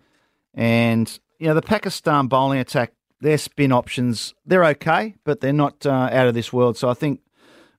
and 0.58 1.18
you 1.38 1.46
know 1.46 1.54
the 1.54 1.62
Pakistan 1.62 2.26
bowling 2.26 2.58
attack. 2.58 2.92
Their 3.20 3.38
spin 3.38 3.72
options 3.72 4.32
they're 4.46 4.64
okay, 4.66 5.16
but 5.24 5.40
they're 5.40 5.52
not 5.52 5.84
uh, 5.84 6.08
out 6.12 6.28
of 6.28 6.34
this 6.34 6.52
world. 6.52 6.76
So 6.76 6.88
I 6.88 6.94
think 6.94 7.20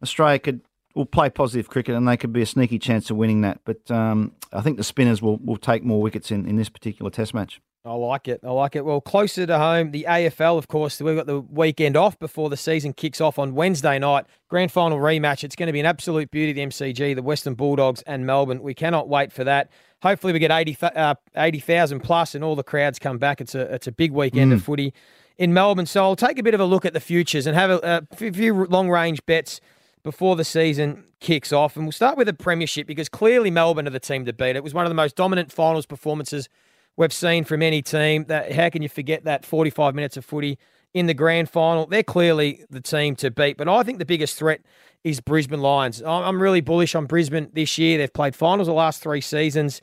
Australia 0.04 0.38
could 0.40 0.62
will 0.96 1.06
play 1.06 1.30
positive 1.30 1.70
cricket 1.70 1.96
and 1.96 2.08
they 2.08 2.18
could 2.18 2.34
be 2.34 2.42
a 2.42 2.46
sneaky 2.46 2.80
chance 2.80 3.10
of 3.10 3.16
winning 3.16 3.42
that. 3.42 3.62
But 3.64 3.90
um, 3.90 4.34
I 4.52 4.62
think 4.62 4.78
the 4.78 4.84
spinners 4.84 5.22
will, 5.22 5.38
will 5.38 5.58
take 5.58 5.84
more 5.84 6.02
wickets 6.02 6.32
in, 6.32 6.46
in 6.46 6.58
this 6.58 6.68
particular 6.68 7.10
Test 7.10 7.34
match. 7.34 7.62
I 7.86 7.94
like 7.94 8.28
it. 8.28 8.42
I 8.44 8.52
like 8.52 8.76
it. 8.76 8.84
Well, 8.84 9.00
closer 9.00 9.46
to 9.46 9.58
home, 9.58 9.92
the 9.92 10.06
AFL, 10.10 10.58
of 10.58 10.68
course, 10.68 11.00
we've 11.00 11.16
got 11.16 11.28
the 11.28 11.40
weekend 11.40 11.96
off 11.96 12.20
before 12.20 12.50
the 12.50 12.58
season 12.58 12.92
kicks 12.92 13.22
off 13.22 13.40
on 13.40 13.56
Wednesday 13.56 13.98
night. 13.98 14.26
Grand 14.50 14.72
final 14.72 14.98
rematch. 14.98 15.46
It's 15.46 15.56
going 15.56 15.68
to 15.68 15.74
be 15.74 15.80
an 15.80 15.86
absolute 15.86 16.30
beauty, 16.30 16.52
the 16.52 16.62
MCG, 16.62 17.16
the 17.16 17.24
Western 17.24 17.54
Bulldogs 17.54 18.02
and 18.02 18.26
Melbourne. 18.26 18.62
We 18.62 18.74
cannot 18.74 19.08
wait 19.08 19.32
for 19.32 19.46
that. 19.46 19.72
Hopefully, 20.02 20.34
we 20.34 20.40
get 20.40 20.52
80 20.52 20.76
th- 20.76 20.94
uh, 20.96 21.16
80,000 21.36 22.00
plus 22.00 22.36
and 22.36 22.44
all 22.44 22.56
the 22.56 22.64
crowds 22.64 23.00
come 23.00 23.18
back. 23.18 23.42
It's 23.42 23.56
a, 23.56 23.62
it's 23.74 23.88
a 23.88 23.92
big 23.92 24.12
weekend 24.12 24.54
of 24.54 24.64
footy 24.64 24.94
in 25.38 25.54
Melbourne. 25.54 25.86
So 25.86 26.04
I'll 26.04 26.16
take 26.16 26.40
a 26.40 26.44
bit 26.44 26.54
of 26.54 26.60
a 26.60 26.66
look 26.66 26.86
at 26.86 26.94
the 26.94 27.00
futures 27.00 27.48
and 27.48 27.56
have 27.56 27.70
a, 27.70 28.08
a 28.12 28.32
few 28.32 28.66
long 28.66 28.90
range 28.90 29.26
bets 29.26 29.60
before 30.04 30.36
the 30.36 30.44
season 30.44 31.06
kicks 31.20 31.52
off. 31.52 31.76
And 31.76 31.86
we'll 31.86 31.92
start 31.92 32.18
with 32.18 32.28
the 32.28 32.34
Premiership 32.34 32.88
because 32.88 33.10
clearly 33.10 33.52
Melbourne 33.52 33.88
are 33.88 33.92
the 33.92 34.00
team 34.00 34.26
to 34.26 34.34
beat. 34.34 34.56
It 34.56 34.64
was 34.64 34.74
one 34.74 34.86
of 34.86 34.90
the 34.90 34.96
most 34.96 35.16
dominant 35.16 35.52
finals 35.52 35.86
performances 35.86 36.50
we've 36.96 37.14
seen 37.14 37.44
from 37.44 37.62
any 37.62 37.82
team. 37.82 38.26
That 38.26 38.52
how 38.52 38.70
can 38.70 38.82
you 38.82 38.90
forget 38.90 39.24
that 39.24 39.46
45 39.46 39.96
minutes 39.96 40.18
of 40.18 40.26
footy 40.26 40.58
in 40.94 41.08
the 41.08 41.14
grand 41.14 41.50
final? 41.50 41.86
They're 41.86 42.04
clearly 42.04 42.66
the 42.70 42.82
team 42.82 43.16
to 43.18 43.32
beat. 43.32 43.58
But 43.58 43.68
I 43.68 43.84
think 43.84 44.00
the 44.00 44.06
biggest 44.06 44.38
threat 44.38 44.62
is 45.04 45.22
Brisbane 45.22 45.62
Lions. 45.62 46.02
I'm 46.04 46.42
really 46.42 46.62
bullish 46.62 46.96
on 46.96 47.06
Brisbane 47.06 47.50
this 47.54 47.78
year. 47.78 47.98
They've 47.98 48.12
played 48.12 48.36
finals 48.36 48.68
the 48.68 48.74
last 48.74 49.02
three 49.02 49.22
seasons. 49.22 49.82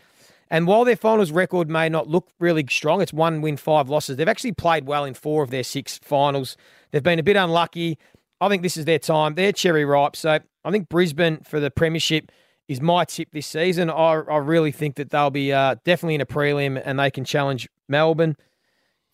And 0.51 0.67
while 0.67 0.85
their 0.85 0.97
finals 0.97 1.33
record 1.33 1.69
may 1.69 1.89
not 1.89 2.09
look 2.09 2.29
really 2.39 2.65
strong, 2.69 3.01
it's 3.01 3.13
one 3.13 3.41
win, 3.41 3.57
five 3.57 3.89
losses. 3.89 4.17
They've 4.17 4.29
actually 4.29 4.53
played 4.53 4.87
well 4.87 5.05
in 5.05 5.15
four 5.15 5.43
of 5.43 5.51
their 5.51 5.65
six 5.65 5.99
finals. 5.99 6.57
They've 6.91 7.03
been 7.03 7.19
a 7.19 7.25
bit 7.25 7.37
unlucky. 7.37 7.99
I 8.41 8.49
think 8.49 8.63
this 8.63 8.77
is 8.77 8.85
their 8.85 8.99
time. 8.99 9.35
They're 9.35 9.53
cherry 9.53 9.85
ripe. 9.85 10.15
So 10.15 10.39
I 10.65 10.71
think 10.71 10.89
Brisbane 10.89 11.41
for 11.41 11.59
the 11.59 11.71
Premiership 11.71 12.31
is 12.69 12.81
my 12.81 13.05
tip 13.05 13.29
this 13.33 13.47
season. 13.47 13.91
I, 13.91 13.95
I 13.95 14.37
really 14.39 14.73
think 14.73 14.97
that 14.97 15.11
they'll 15.11 15.31
be 15.31 15.53
uh, 15.53 15.77
definitely 15.85 16.17
in 16.17 16.21
a 16.21 16.27
prelim 16.27 16.81
and 16.85 16.99
they 16.99 17.11
can 17.11 17.25
challenge 17.25 17.69
Melbourne. 17.89 18.37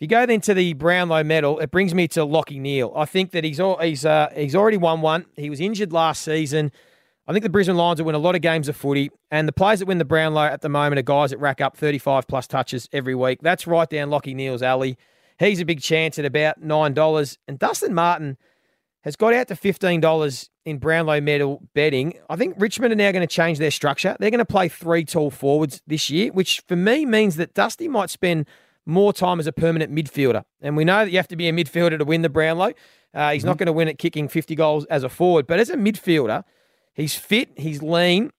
You 0.03 0.09
go 0.09 0.27
then 0.27 0.41
to 0.41 0.53
the 0.53 0.73
Brownlow 0.73 1.23
medal, 1.23 1.61
it 1.61 1.71
brings 1.71 1.95
me 1.95 2.09
to 2.09 2.27
Lachie 2.27 2.61
Neale. 2.61 2.93
I 2.97 3.05
think 3.05 3.31
that 3.31 3.45
he's 3.45 3.61
al- 3.61 3.79
he's 3.79 4.05
uh, 4.05 4.33
he's 4.35 4.57
already 4.57 4.77
won 4.77 5.01
one. 5.01 5.27
He 5.37 5.49
was 5.49 5.61
injured 5.61 5.93
last 5.93 6.23
season. 6.23 6.73
I 7.29 7.33
think 7.33 7.45
the 7.45 7.49
Brisbane 7.49 7.77
Lions 7.77 8.01
will 8.01 8.07
win 8.07 8.17
a 8.17 8.19
lot 8.19 8.35
of 8.35 8.41
games 8.41 8.69
of 8.69 8.75
footy, 8.75 9.13
and 9.31 9.47
the 9.47 9.53
players 9.53 9.79
that 9.79 9.87
win 9.87 9.99
the 9.99 10.05
Brownlow 10.05 10.43
at 10.43 10.61
the 10.61 10.69
moment 10.69 10.99
are 10.99 11.03
guys 11.03 11.31
that 11.31 11.39
rack 11.39 11.61
up 11.61 11.77
35 11.77 12.27
plus 12.27 12.49
touches 12.49 12.89
every 12.93 13.15
week. 13.15 13.39
That's 13.43 13.65
right 13.69 13.89
down 13.89 14.11
Lachie 14.11 14.35
Neale's 14.35 14.61
alley. 14.61 14.99
He's 15.39 15.61
a 15.61 15.65
big 15.65 15.81
chance 15.81 16.19
at 16.19 16.25
about 16.25 16.61
nine 16.61 16.95
dollars, 16.95 17.39
and 17.47 17.57
Dustin 17.57 17.95
Martin 17.95 18.39
has 19.05 19.15
got 19.15 19.35
out 19.35 19.47
to 19.47 19.55
fifteen 19.55 20.01
dollars 20.01 20.51
in 20.65 20.79
Brownlow 20.79 21.21
medal 21.21 21.63
betting. 21.77 22.15
I 22.29 22.35
think 22.35 22.57
Richmond 22.59 22.93
are 22.93 22.97
now 22.97 23.13
going 23.13 23.23
to 23.25 23.33
change 23.33 23.59
their 23.59 23.71
structure. 23.71 24.17
They're 24.19 24.31
going 24.31 24.39
to 24.39 24.45
play 24.45 24.69
three 24.69 25.05
tall 25.05 25.31
forwards 25.31 25.81
this 25.87 26.11
year, 26.11 26.33
which 26.33 26.61
for 26.67 26.75
me 26.75 27.07
means 27.07 27.37
that 27.37 27.55
Dusty 27.55 27.87
might 27.87 28.11
spend 28.11 28.49
more 28.87 29.13
time 29.13 29.41
as 29.41 29.47
a 29.47 29.53
permanent 29.53 29.95
midfielder. 29.95 30.45
And 30.61 30.77
we 30.77 30.85
know 30.85 31.05
that 31.05 31.11
you 31.11 31.19
have 31.19 31.29
to 31.29 31.37
be 31.37 31.49
a 31.49 31.53
midfielder 31.53 31.99
to 31.99 32.05
win 32.05 32.23
the 32.23 32.29
Brownlow. 32.29 32.73
Uh, 33.15 33.33
he's 33.33 33.45
not 33.45 33.59
going 33.59 33.67
to 33.67 33.73
win 33.73 33.89
it 33.89 33.99
kicking 33.99 34.29
50 34.29 34.55
goals 34.55 34.85
as 34.87 35.05
a 35.05 35.09
forward, 35.09 35.47
but 35.47 35.61
as 35.61 35.69
a 35.69 35.77
midfielder, 35.77 36.45
he's 36.95 37.15
fit, 37.15 37.51
he's 37.57 37.83
lean, 37.83 38.31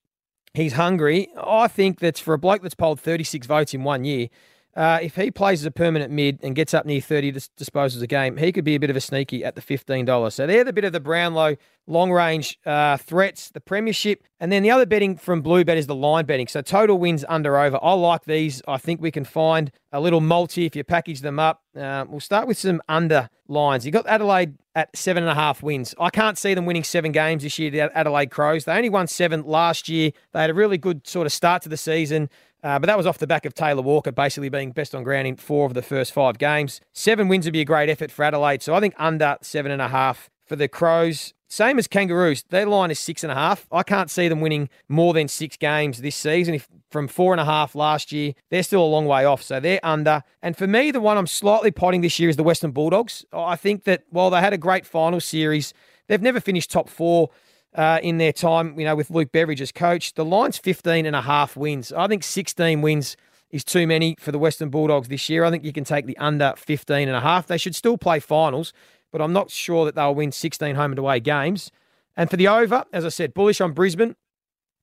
he's 0.53 0.73
hungry. 0.73 1.29
I 1.37 1.67
think 1.67 1.99
that's 1.99 2.19
for 2.19 2.33
a 2.33 2.39
bloke 2.39 2.63
that's 2.63 2.75
polled 2.75 2.99
36 2.99 3.45
votes 3.45 3.73
in 3.73 3.83
one 3.83 4.03
year. 4.03 4.29
Uh, 4.75 4.99
if 5.01 5.15
he 5.15 5.29
plays 5.29 5.61
as 5.61 5.65
a 5.65 5.71
permanent 5.71 6.11
mid 6.11 6.39
and 6.41 6.55
gets 6.55 6.73
up 6.73 6.85
near 6.85 6.99
30 6.99 7.31
dis- 7.31 7.49
disposals 7.59 8.01
a 8.01 8.07
game, 8.07 8.37
he 8.37 8.51
could 8.51 8.63
be 8.63 8.75
a 8.75 8.79
bit 8.79 8.89
of 8.89 8.95
a 8.95 9.01
sneaky 9.01 9.43
at 9.43 9.55
the 9.55 9.61
$15. 9.61 10.33
So 10.33 10.47
they're 10.47 10.63
the 10.63 10.73
bit 10.73 10.83
of 10.83 10.93
the 10.93 10.99
Brownlow 10.99 11.57
long 11.85 12.11
range 12.11 12.59
uh, 12.65 12.97
threats, 12.97 13.51
the 13.51 13.59
Premiership. 13.59 14.23
And 14.39 14.51
then 14.51 14.63
the 14.63 14.71
other 14.71 14.85
betting 14.85 15.17
from 15.17 15.43
Bluebet 15.43 15.75
is 15.75 15.87
the 15.87 15.95
line 15.95 16.25
betting. 16.25 16.47
So 16.47 16.61
total 16.61 16.97
wins 16.97 17.23
under 17.27 17.57
over. 17.57 17.77
I 17.81 17.93
like 17.93 18.25
these. 18.25 18.61
I 18.67 18.77
think 18.77 19.01
we 19.01 19.11
can 19.11 19.25
find 19.25 19.71
a 19.91 19.99
little 19.99 20.21
multi 20.21 20.65
if 20.65 20.75
you 20.75 20.83
package 20.83 21.21
them 21.21 21.39
up. 21.39 21.61
Uh, 21.77 22.05
we'll 22.07 22.19
start 22.19 22.47
with 22.47 22.57
some 22.57 22.81
under 22.87 23.29
lines. 23.47 23.85
You 23.85 23.91
got 23.91 24.07
Adelaide 24.07 24.57
at 24.75 24.95
seven 24.97 25.23
and 25.23 25.29
a 25.29 25.35
half 25.35 25.61
wins. 25.61 25.93
I 25.99 26.09
can't 26.09 26.37
see 26.37 26.53
them 26.53 26.65
winning 26.65 26.83
seven 26.83 27.11
games 27.11 27.43
this 27.43 27.59
year, 27.59 27.69
the 27.69 27.95
Adelaide 27.95 28.31
Crows. 28.31 28.65
They 28.65 28.73
only 28.73 28.89
won 28.89 29.07
seven 29.07 29.43
last 29.43 29.87
year. 29.87 30.11
They 30.31 30.41
had 30.41 30.49
a 30.49 30.53
really 30.53 30.77
good 30.77 31.05
sort 31.07 31.27
of 31.27 31.33
start 31.33 31.61
to 31.63 31.69
the 31.69 31.77
season. 31.77 32.29
Uh, 32.63 32.79
but 32.79 32.87
that 32.87 32.97
was 32.97 33.05
off 33.05 33.17
the 33.17 33.27
back 33.27 33.45
of 33.45 33.53
Taylor 33.53 33.81
Walker 33.81 34.11
basically 34.11 34.49
being 34.49 34.71
best 34.71 34.95
on 34.95 35.03
ground 35.03 35.27
in 35.27 35.35
four 35.35 35.65
of 35.65 35.73
the 35.73 35.81
first 35.81 36.13
five 36.13 36.37
games. 36.37 36.79
Seven 36.93 37.27
wins 37.27 37.45
would 37.45 37.53
be 37.53 37.61
a 37.61 37.65
great 37.65 37.89
effort 37.89 38.09
for 38.09 38.23
Adelaide. 38.23 38.63
So 38.63 38.73
I 38.73 38.79
think 38.79 38.93
under 38.97 39.37
seven 39.41 39.71
and 39.71 39.81
a 39.81 39.89
half 39.89 40.29
for 40.45 40.55
the 40.55 40.67
Crows. 40.67 41.33
Same 41.47 41.77
as 41.77 41.87
Kangaroos. 41.87 42.43
Their 42.49 42.65
line 42.65 42.89
is 42.89 42.99
six 42.99 43.21
and 43.23 43.31
a 43.31 43.35
half. 43.35 43.67
I 43.71 43.83
can't 43.83 44.09
see 44.09 44.27
them 44.27 44.41
winning 44.41 44.69
more 44.89 45.13
than 45.13 45.27
six 45.27 45.55
games 45.55 46.01
this 46.01 46.15
season. 46.15 46.55
If 46.55 46.67
from 46.89 47.07
four 47.07 47.31
and 47.31 47.39
a 47.39 47.45
half 47.45 47.75
last 47.75 48.11
year, 48.11 48.33
they're 48.49 48.63
still 48.63 48.83
a 48.83 48.87
long 48.87 49.05
way 49.05 49.25
off. 49.25 49.43
So 49.43 49.59
they're 49.59 49.79
under. 49.83 50.23
And 50.41 50.57
for 50.57 50.65
me, 50.65 50.89
the 50.89 51.01
one 51.01 51.17
I'm 51.17 51.27
slightly 51.27 51.69
potting 51.69 52.01
this 52.01 52.17
year 52.17 52.29
is 52.29 52.37
the 52.37 52.43
Western 52.43 52.71
Bulldogs. 52.71 53.23
I 53.31 53.55
think 53.55 53.83
that 53.83 54.03
while 54.09 54.31
they 54.31 54.39
had 54.39 54.53
a 54.53 54.57
great 54.57 54.85
final 54.85 55.19
series, 55.19 55.73
they've 56.07 56.21
never 56.21 56.39
finished 56.39 56.71
top 56.71 56.89
four 56.89 57.29
uh, 57.75 57.99
in 58.03 58.17
their 58.17 58.33
time, 58.33 58.79
you 58.79 58.85
know, 58.85 58.95
with 58.95 59.09
Luke 59.09 59.31
Beveridge 59.31 59.61
as 59.61 59.71
coach. 59.71 60.13
The 60.13 60.25
line's 60.25 60.57
15 60.57 61.05
and 61.05 61.15
a 61.15 61.21
half 61.21 61.55
wins. 61.55 61.91
I 61.91 62.07
think 62.07 62.23
16 62.23 62.81
wins 62.81 63.17
is 63.49 63.63
too 63.63 63.85
many 63.87 64.15
for 64.19 64.31
the 64.31 64.39
Western 64.39 64.69
Bulldogs 64.69 65.07
this 65.07 65.29
year. 65.29 65.43
I 65.43 65.51
think 65.51 65.63
you 65.63 65.73
can 65.73 65.83
take 65.83 66.05
the 66.05 66.17
under 66.17 66.53
15 66.57 67.07
and 67.07 67.15
a 67.15 67.21
half. 67.21 67.47
They 67.47 67.57
should 67.57 67.75
still 67.75 67.97
play 67.97 68.19
finals, 68.19 68.73
but 69.11 69.21
I'm 69.21 69.33
not 69.33 69.51
sure 69.51 69.85
that 69.85 69.95
they'll 69.95 70.15
win 70.15 70.31
16 70.31 70.75
home 70.75 70.91
and 70.91 70.99
away 70.99 71.19
games. 71.19 71.71
And 72.15 72.29
for 72.29 72.37
the 72.37 72.47
over, 72.47 72.85
as 72.93 73.05
I 73.05 73.09
said, 73.09 73.33
bullish 73.33 73.61
on 73.61 73.73
Brisbane. 73.73 74.15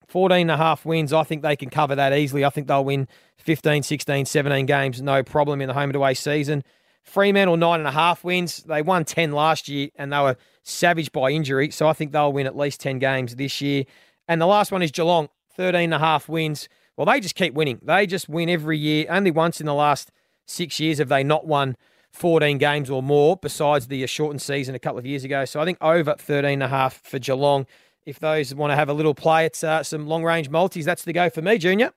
14 0.07 0.41
and 0.41 0.51
a 0.51 0.57
half 0.57 0.85
wins. 0.85 1.13
I 1.13 1.23
think 1.23 1.43
they 1.43 1.55
can 1.55 1.71
cover 1.71 1.95
that 1.95 2.13
easily. 2.13 2.45
I 2.45 2.51
think 2.51 2.67
they'll 2.67 2.85
win 2.85 3.07
15, 3.39 3.85
16, 3.85 4.27
17 4.27 4.67
games, 4.67 5.01
no 5.01 5.23
problem 5.23 5.61
in 5.61 5.69
the 5.69 5.75
home 5.75 5.85
and 5.85 5.95
away 5.95 6.15
season. 6.15 6.65
Fremantle, 7.03 7.57
nine 7.57 7.81
and 7.81 7.89
a 7.89 7.93
half 7.93 8.23
wins. 8.25 8.63
They 8.63 8.83
won 8.83 9.05
10 9.05 9.33
last 9.33 9.69
year 9.69 9.89
and 9.97 10.13
they 10.13 10.19
were 10.19 10.37
savaged 10.63 11.13
by 11.13 11.31
injury. 11.31 11.71
So 11.71 11.89
I 11.89 11.93
think 11.93 12.13
they'll 12.13 12.33
win 12.33 12.47
at 12.47 12.57
least 12.57 12.81
10 12.81 12.99
games 12.99 13.37
this 13.37 13.61
year. 13.61 13.85
And 14.29 14.41
the 14.41 14.47
last 14.47 14.71
one 14.71 14.83
is 14.83 14.91
Geelong, 14.91 15.29
13 15.57 15.85
and 15.85 15.95
a 15.95 15.99
half 15.99 16.29
wins. 16.29 16.69
Well, 16.97 17.07
they 17.07 17.21
just 17.21 17.35
keep 17.35 17.55
winning. 17.55 17.81
They 17.83 18.07
just 18.07 18.29
win 18.29 18.49
every 18.49 18.79
year. 18.79 19.07
Only 19.09 19.31
once 19.31 19.61
in 19.61 19.67
the 19.67 19.75
last 19.75 20.11
six 20.47 20.79
years 20.79 20.99
have 20.99 21.09
they 21.09 21.25
not 21.25 21.47
won 21.47 21.77
14 22.13 22.59
games 22.59 22.91
or 22.91 23.03
more, 23.03 23.37
besides 23.37 23.87
the 23.87 24.07
shortened 24.07 24.43
season 24.43 24.75
a 24.75 24.79
couple 24.79 24.99
of 24.99 25.07
years 25.07 25.25
ago. 25.25 25.45
So 25.45 25.61
I 25.61 25.65
think 25.65 25.79
over 25.81 26.15
13 26.19 26.55
and 26.55 26.63
a 26.63 26.69
half 26.69 27.01
for 27.03 27.19
Geelong. 27.19 27.67
If 28.05 28.19
those 28.19 28.55
want 28.55 28.71
to 28.71 28.77
have 28.77 28.89
a 28.89 28.95
little 28.95 29.15
play 29.15 29.45
at 29.45 29.63
uh, 29.63 29.83
some 29.83 30.07
long 30.07 30.25
range 30.25 30.49
multis, 30.49 30.85
that's 30.85 31.05
the 31.05 31.13
go 31.13 31.31
for 31.31 31.43
me, 31.43 31.59
Junior. 31.59 31.93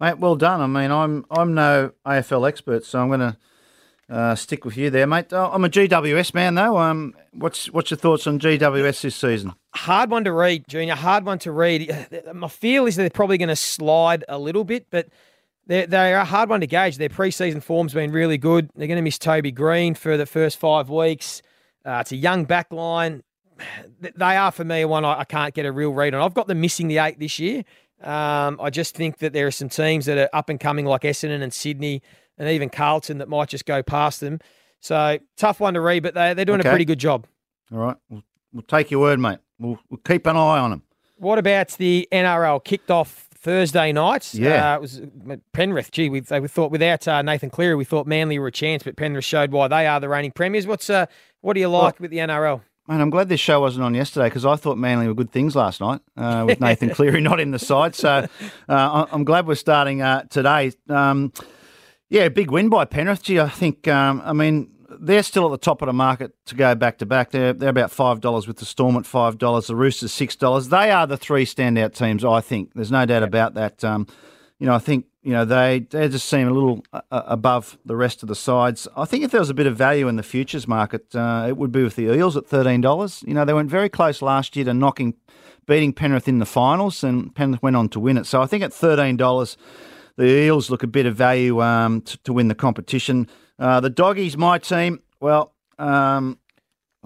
Mate, 0.00 0.18
well 0.18 0.36
done. 0.36 0.60
I 0.60 0.66
mean, 0.66 0.90
I'm 0.90 1.24
I'm 1.30 1.54
no 1.54 1.92
AFL 2.06 2.48
expert, 2.48 2.84
so 2.84 3.00
I'm 3.00 3.08
going 3.08 3.20
to 3.20 3.36
uh, 4.08 4.34
stick 4.34 4.64
with 4.64 4.76
you 4.76 4.90
there, 4.90 5.06
mate. 5.06 5.32
Uh, 5.32 5.50
I'm 5.52 5.64
a 5.64 5.68
GWS 5.68 6.34
man, 6.34 6.54
though. 6.54 6.78
Um, 6.78 7.14
what's 7.32 7.66
what's 7.72 7.90
your 7.90 7.98
thoughts 7.98 8.26
on 8.26 8.38
GWS 8.38 9.02
this 9.02 9.16
season? 9.16 9.54
Hard 9.74 10.10
one 10.10 10.24
to 10.24 10.32
read, 10.32 10.64
Junior. 10.68 10.94
Hard 10.94 11.24
one 11.24 11.38
to 11.40 11.52
read. 11.52 12.24
My 12.32 12.48
feel 12.48 12.86
is 12.86 12.96
they're 12.96 13.10
probably 13.10 13.38
going 13.38 13.48
to 13.48 13.56
slide 13.56 14.24
a 14.28 14.38
little 14.38 14.64
bit, 14.64 14.86
but 14.90 15.08
they're, 15.66 15.86
they 15.86 16.12
are 16.12 16.20
a 16.20 16.24
hard 16.24 16.50
one 16.50 16.60
to 16.60 16.66
gauge. 16.66 16.98
Their 16.98 17.08
preseason 17.08 17.62
form's 17.62 17.94
been 17.94 18.12
really 18.12 18.38
good. 18.38 18.70
They're 18.74 18.86
going 18.88 18.96
to 18.96 19.02
miss 19.02 19.18
Toby 19.18 19.52
Greene 19.52 19.94
for 19.94 20.16
the 20.16 20.26
first 20.26 20.58
five 20.58 20.90
weeks. 20.90 21.42
Uh, 21.84 21.98
it's 22.00 22.12
a 22.12 22.16
young 22.16 22.44
back 22.44 22.72
line. 22.72 23.22
They 24.00 24.36
are, 24.36 24.50
for 24.50 24.64
me, 24.64 24.84
one 24.84 25.04
I, 25.04 25.20
I 25.20 25.24
can't 25.24 25.54
get 25.54 25.64
a 25.64 25.72
real 25.72 25.92
read 25.92 26.14
on. 26.14 26.20
I've 26.20 26.34
got 26.34 26.48
them 26.48 26.60
missing 26.60 26.88
the 26.88 26.98
eight 26.98 27.18
this 27.18 27.38
year. 27.38 27.64
Um, 28.02 28.58
I 28.60 28.68
just 28.70 28.94
think 28.94 29.18
that 29.18 29.32
there 29.32 29.46
are 29.46 29.52
some 29.52 29.68
teams 29.68 30.06
that 30.06 30.18
are 30.18 30.28
up 30.32 30.50
and 30.50 30.60
coming, 30.60 30.84
like 30.84 31.02
Essendon 31.02 31.42
and 31.42 31.54
Sydney, 31.54 32.02
and 32.38 32.48
even 32.48 32.68
Carlton, 32.70 33.18
that 33.18 33.28
might 33.28 33.48
just 33.48 33.66
go 33.66 33.82
past 33.82 34.20
them. 34.20 34.40
So 34.80 35.18
tough 35.36 35.60
one 35.60 35.74
to 35.74 35.80
read, 35.80 36.02
but 36.02 36.14
they, 36.14 36.34
they're 36.34 36.44
doing 36.44 36.60
Okay. 36.60 36.68
a 36.68 36.72
pretty 36.72 36.84
good 36.84 36.98
job. 36.98 37.26
All 37.72 37.78
right, 37.78 37.96
we'll, 38.10 38.22
we'll 38.52 38.62
take 38.62 38.90
your 38.90 39.00
word, 39.00 39.18
mate. 39.18 39.38
We'll, 39.58 39.78
we'll 39.88 40.00
keep 40.06 40.26
an 40.26 40.36
eye 40.36 40.58
on 40.58 40.70
them. 40.70 40.82
What 41.16 41.38
about 41.38 41.68
the 41.78 42.06
NRL 42.12 42.62
kicked 42.64 42.90
off 42.90 43.28
Thursday 43.34 43.92
night? 43.92 44.34
Yeah. 44.34 44.72
uh, 44.72 44.76
it 44.76 44.80
was 44.80 45.00
Penrith. 45.52 45.90
Gee, 45.90 46.10
we, 46.10 46.22
we 46.28 46.48
thought 46.48 46.70
without 46.70 47.06
uh, 47.08 47.22
Nathan 47.22 47.50
Cleary, 47.50 47.76
we 47.76 47.84
thought 47.84 48.06
Manly 48.06 48.38
were 48.38 48.48
a 48.48 48.52
chance, 48.52 48.82
but 48.82 48.96
Penrith 48.96 49.24
showed 49.24 49.52
why 49.52 49.68
they 49.68 49.86
are 49.86 50.00
the 50.00 50.08
reigning 50.08 50.32
premiers. 50.32 50.66
What's 50.66 50.90
uh, 50.90 51.06
what 51.40 51.54
do 51.54 51.60
you 51.60 51.68
like 51.68 52.00
with 52.00 52.10
the 52.10 52.18
NRL? 52.18 52.60
Mate, 52.86 53.00
I'm 53.00 53.08
glad 53.08 53.30
this 53.30 53.40
show 53.40 53.60
wasn't 53.60 53.84
on 53.84 53.94
yesterday 53.94 54.26
because 54.26 54.44
I 54.44 54.56
thought 54.56 54.76
Manly 54.76 55.06
were 55.08 55.14
good 55.14 55.30
things 55.32 55.56
last 55.56 55.80
night 55.80 56.00
uh, 56.18 56.44
with 56.46 56.60
Nathan 56.60 56.90
Cleary 56.94 57.22
not 57.22 57.40
in 57.40 57.50
the 57.52 57.58
side. 57.58 57.94
So 57.94 58.26
uh, 58.68 59.06
I'm 59.10 59.24
glad 59.24 59.46
we're 59.46 59.54
starting 59.54 60.02
uh, 60.02 60.24
today. 60.24 60.72
Um, 60.90 61.32
yeah, 62.14 62.28
big 62.28 62.52
win 62.52 62.68
by 62.68 62.84
Penrith. 62.84 63.24
Gee, 63.24 63.40
I 63.40 63.48
think, 63.48 63.88
um, 63.88 64.22
I 64.24 64.32
mean, 64.32 64.70
they're 65.00 65.24
still 65.24 65.46
at 65.46 65.50
the 65.50 65.64
top 65.64 65.82
of 65.82 65.86
the 65.86 65.92
market 65.92 66.32
to 66.46 66.54
go 66.54 66.72
back 66.76 66.98
to 66.98 67.06
back. 67.06 67.32
They're, 67.32 67.52
they're 67.52 67.70
about 67.70 67.90
$5 67.90 68.46
with 68.46 68.58
the 68.58 68.64
Storm 68.64 68.94
at 68.94 69.02
$5, 69.02 69.66
the 69.66 69.74
Roosters 69.74 70.12
$6. 70.12 70.68
They 70.68 70.92
are 70.92 71.08
the 71.08 71.16
three 71.16 71.44
standout 71.44 71.92
teams, 71.92 72.24
I 72.24 72.40
think. 72.40 72.72
There's 72.74 72.92
no 72.92 73.04
doubt 73.04 73.24
about 73.24 73.54
that. 73.54 73.82
Um, 73.82 74.06
you 74.60 74.66
know, 74.66 74.74
I 74.74 74.78
think 74.78 75.06
you 75.24 75.32
know 75.32 75.44
they 75.44 75.80
they 75.90 76.08
just 76.08 76.28
seem 76.28 76.46
a 76.46 76.52
little 76.52 76.84
uh, 76.92 77.00
above 77.10 77.76
the 77.84 77.96
rest 77.96 78.22
of 78.22 78.28
the 78.28 78.36
sides. 78.36 78.86
I 78.96 79.04
think 79.04 79.24
if 79.24 79.32
there 79.32 79.40
was 79.40 79.50
a 79.50 79.54
bit 79.54 79.66
of 79.66 79.76
value 79.76 80.06
in 80.06 80.14
the 80.14 80.22
futures 80.22 80.68
market, 80.68 81.14
uh, 81.14 81.46
it 81.48 81.56
would 81.56 81.72
be 81.72 81.82
with 81.82 81.96
the 81.96 82.14
Eels 82.14 82.36
at 82.36 82.46
thirteen 82.46 82.80
dollars. 82.80 83.24
You 83.26 83.34
know, 83.34 83.44
they 83.44 83.52
went 83.52 83.68
very 83.68 83.88
close 83.88 84.22
last 84.22 84.54
year 84.54 84.64
to 84.66 84.72
knocking, 84.72 85.14
beating 85.66 85.92
Penrith 85.92 86.28
in 86.28 86.38
the 86.38 86.46
finals, 86.46 87.02
and 87.02 87.34
Penrith 87.34 87.62
went 87.62 87.74
on 87.74 87.88
to 87.90 88.00
win 88.00 88.16
it. 88.16 88.26
So 88.26 88.40
I 88.40 88.46
think 88.46 88.62
at 88.62 88.72
thirteen 88.72 89.16
dollars, 89.16 89.56
the 90.16 90.26
Eels 90.26 90.70
look 90.70 90.82
a 90.82 90.86
bit 90.86 91.06
of 91.06 91.16
value 91.16 91.62
um, 91.62 92.00
to, 92.02 92.18
to 92.18 92.32
win 92.32 92.48
the 92.48 92.54
competition. 92.54 93.28
Uh, 93.58 93.80
the 93.80 93.90
Doggies, 93.90 94.36
my 94.36 94.58
team, 94.58 95.00
well. 95.20 95.52
Um, 95.78 96.38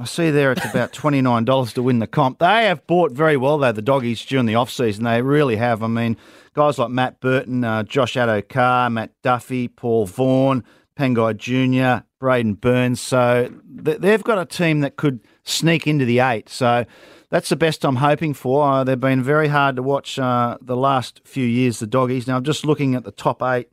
I 0.00 0.04
see 0.04 0.30
there 0.30 0.52
it's 0.52 0.64
about 0.64 0.92
$29 0.92 1.72
to 1.74 1.82
win 1.82 1.98
the 1.98 2.06
comp. 2.06 2.38
They 2.38 2.66
have 2.66 2.86
bought 2.86 3.10
very 3.10 3.36
well, 3.36 3.58
though, 3.58 3.72
the 3.72 3.82
doggies 3.82 4.24
during 4.24 4.46
the 4.46 4.54
off-season. 4.54 5.02
They 5.02 5.22
really 5.22 5.56
have. 5.56 5.82
I 5.82 5.88
mean, 5.88 6.16
guys 6.54 6.78
like 6.78 6.90
Matt 6.90 7.18
Burton, 7.18 7.64
uh, 7.64 7.82
Josh 7.82 8.14
Addo-Carr, 8.14 8.90
Matt 8.90 9.10
Duffy, 9.24 9.66
Paul 9.66 10.06
Vaughan, 10.06 10.62
Pangai 10.96 11.36
Jr., 11.36 12.04
Braidon 12.20 12.60
Burns. 12.60 13.00
So 13.00 13.52
th- 13.84 13.98
they've 13.98 14.22
got 14.22 14.38
a 14.38 14.44
team 14.44 14.80
that 14.80 14.94
could 14.94 15.18
sneak 15.48 15.86
into 15.86 16.04
the 16.04 16.20
eight. 16.20 16.48
So 16.48 16.84
that's 17.30 17.48
the 17.48 17.56
best 17.56 17.84
I'm 17.84 17.96
hoping 17.96 18.34
for. 18.34 18.62
Uh, 18.66 18.84
they've 18.84 18.98
been 19.00 19.22
very 19.22 19.48
hard 19.48 19.76
to 19.76 19.82
watch 19.82 20.18
uh, 20.18 20.56
the 20.60 20.76
last 20.76 21.20
few 21.24 21.44
years, 21.44 21.78
the 21.78 21.86
doggies. 21.86 22.26
Now, 22.26 22.36
I'm 22.36 22.44
just 22.44 22.64
looking 22.64 22.94
at 22.94 23.04
the 23.04 23.10
top 23.12 23.42
eight 23.42 23.68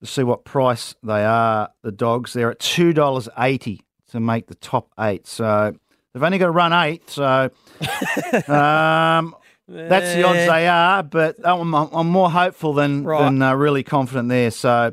to 0.00 0.06
see 0.06 0.22
what 0.22 0.44
price 0.44 0.94
they 1.02 1.24
are, 1.24 1.70
the 1.82 1.92
dogs. 1.92 2.32
They're 2.32 2.50
at 2.50 2.58
$2.80 2.58 3.80
to 4.10 4.20
make 4.20 4.46
the 4.48 4.54
top 4.56 4.88
eight. 4.98 5.26
So 5.26 5.74
they've 6.12 6.22
only 6.22 6.38
got 6.38 6.46
to 6.46 6.50
run 6.52 6.72
eight. 6.72 7.08
So 7.08 7.50
um, 8.48 9.34
that's 9.68 10.14
the 10.14 10.24
odds 10.24 10.46
they 10.46 10.66
are. 10.68 11.02
But 11.02 11.36
I'm, 11.44 11.72
I'm 11.74 12.08
more 12.08 12.30
hopeful 12.30 12.72
than, 12.74 13.04
Right. 13.04 13.24
than 13.24 13.40
uh, 13.42 13.54
really 13.54 13.82
confident 13.82 14.28
there. 14.28 14.50
So, 14.50 14.92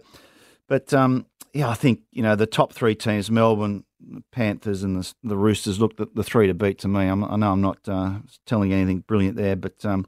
but 0.68 0.94
um, 0.94 1.26
yeah, 1.54 1.70
I 1.70 1.74
think, 1.74 2.02
you 2.12 2.24
know, 2.24 2.36
the 2.36 2.46
top 2.48 2.74
three 2.74 2.96
teams, 2.96 3.30
Melbourne, 3.30 3.84
the 4.10 4.24
Panthers 4.32 4.84
and 4.84 4.96
the, 4.98 5.14
the 5.24 5.38
Roosters, 5.38 5.80
look 5.80 5.98
the, 5.98 6.08
the 6.14 6.24
three 6.24 6.48
to 6.48 6.54
beat 6.54 6.80
to 6.80 6.88
me. 6.88 7.08
I'm, 7.08 7.24
I 7.24 7.36
know 7.36 7.52
I'm 7.52 7.62
not 7.62 7.78
uh, 7.88 8.20
telling 8.46 8.74
anything 8.74 9.00
brilliant 9.00 9.38
there, 9.38 9.56
but 9.56 9.86
um, 9.86 10.06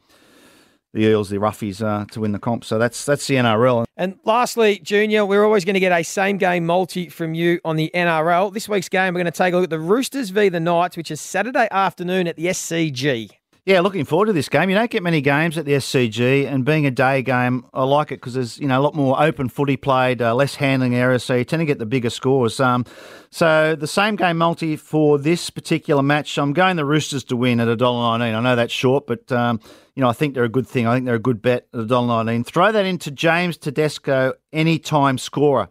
the 0.94 1.02
Eels, 1.02 1.30
the 1.30 1.38
Roughies, 1.38 1.84
uh, 1.84 2.06
to 2.12 2.22
win 2.22 2.32
the 2.32 2.40
comp. 2.40 2.64
So 2.64 2.78
that's 2.78 3.06
that's 3.06 3.28
the 3.28 3.36
NRL. 3.36 3.86
And 3.98 4.18
lastly, 4.26 4.80
Junior, 4.80 5.26
we're 5.26 5.44
always 5.44 5.66
going 5.66 5.74
to 5.76 5.80
get 5.80 5.92
a 5.92 6.04
same 6.04 6.38
game 6.38 6.66
multi 6.66 7.10
from 7.10 7.34
you 7.34 7.60
on 7.66 7.76
the 7.76 7.92
NRL. 7.94 8.54
This 8.54 8.70
week's 8.70 8.90
game, 8.90 9.14
we're 9.14 9.22
going 9.22 9.32
to 9.32 9.38
take 9.38 9.54
a 9.54 9.58
look 9.58 9.66
at 9.66 9.70
the 9.70 9.80
Roosters 9.80 10.30
v 10.30 10.50
the 10.50 10.60
Knights, 10.60 10.98
which 10.98 11.12
is 11.12 11.20
Saturday 11.22 11.68
afternoon 11.72 12.28
at 12.28 12.36
the 12.36 12.46
SCG. 12.46 13.32
Yeah, 13.66 13.80
looking 13.80 14.04
forward 14.04 14.26
to 14.26 14.34
this 14.34 14.50
game. 14.50 14.70
You 14.70 14.76
don't 14.76 14.92
get 14.92 15.04
many 15.04 15.22
games 15.22 15.58
at 15.58 15.64
the 15.64 15.72
SCG, 15.72 16.46
and 16.46 16.66
being 16.66 16.86
a 16.86 16.92
day 16.92 17.22
game, 17.22 17.66
I 17.74 17.86
like 17.86 18.12
it 18.12 18.16
because 18.16 18.34
there's 18.34 18.60
you 18.60 18.68
know 18.68 18.78
a 18.78 18.84
lot 18.84 18.94
more 18.94 19.22
open 19.22 19.48
footy 19.48 19.78
played, 19.78 20.22
uh, 20.22 20.36
less 20.36 20.56
handling 20.56 20.96
errors, 20.96 21.24
so 21.24 21.36
you 21.36 21.46
tend 21.46 21.62
to 21.62 21.66
get 21.66 21.80
the 21.80 21.86
bigger 21.86 22.10
scores. 22.10 22.60
Um, 22.60 22.86
so 23.30 23.74
the 23.74 23.88
same 23.88 24.18
game 24.18 24.38
multi 24.40 24.76
for 24.76 25.18
this 25.18 25.50
particular 25.50 26.04
match, 26.04 26.38
I'm 26.38 26.52
going 26.52 26.76
the 26.76 26.84
Roosters 26.84 27.24
to 27.26 27.38
win 27.38 27.62
at 27.62 27.70
a 27.70 27.78
dollar 27.78 28.18
nineteen. 28.18 28.36
I 28.36 28.42
know 28.42 28.58
that's 28.58 28.74
short, 28.74 29.08
but 29.08 29.32
um, 29.32 29.62
you 29.96 30.02
know 30.02 30.10
I 30.10 30.14
think 30.14 30.34
they're 30.34 30.44
a 30.44 30.50
good 30.50 30.68
thing. 30.68 30.86
I 30.86 30.96
think 30.96 31.06
they're 31.06 31.16
a 31.16 31.20
good 31.20 31.42
bet 31.42 31.68
at 31.74 31.80
a 31.80 31.86
dollar 31.86 32.26
nineteen. 32.26 32.44
Throw 32.44 32.70
that 32.74 32.86
into 32.86 33.12
James 33.12 33.56
Tedesco, 33.56 34.34
anytime 34.52 35.18
scorer. 35.18 35.70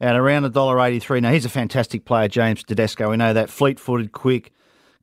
At 0.00 0.16
around 0.16 0.44
a 0.44 0.48
dollar 0.48 0.80
eighty-three. 0.80 1.20
Now 1.20 1.30
he's 1.32 1.44
a 1.44 1.50
fantastic 1.50 2.06
player, 2.06 2.26
James 2.26 2.64
Tedesco. 2.64 3.10
We 3.10 3.16
know 3.16 3.32
that 3.32 3.48
fleet-footed, 3.48 4.12
quick, 4.12 4.52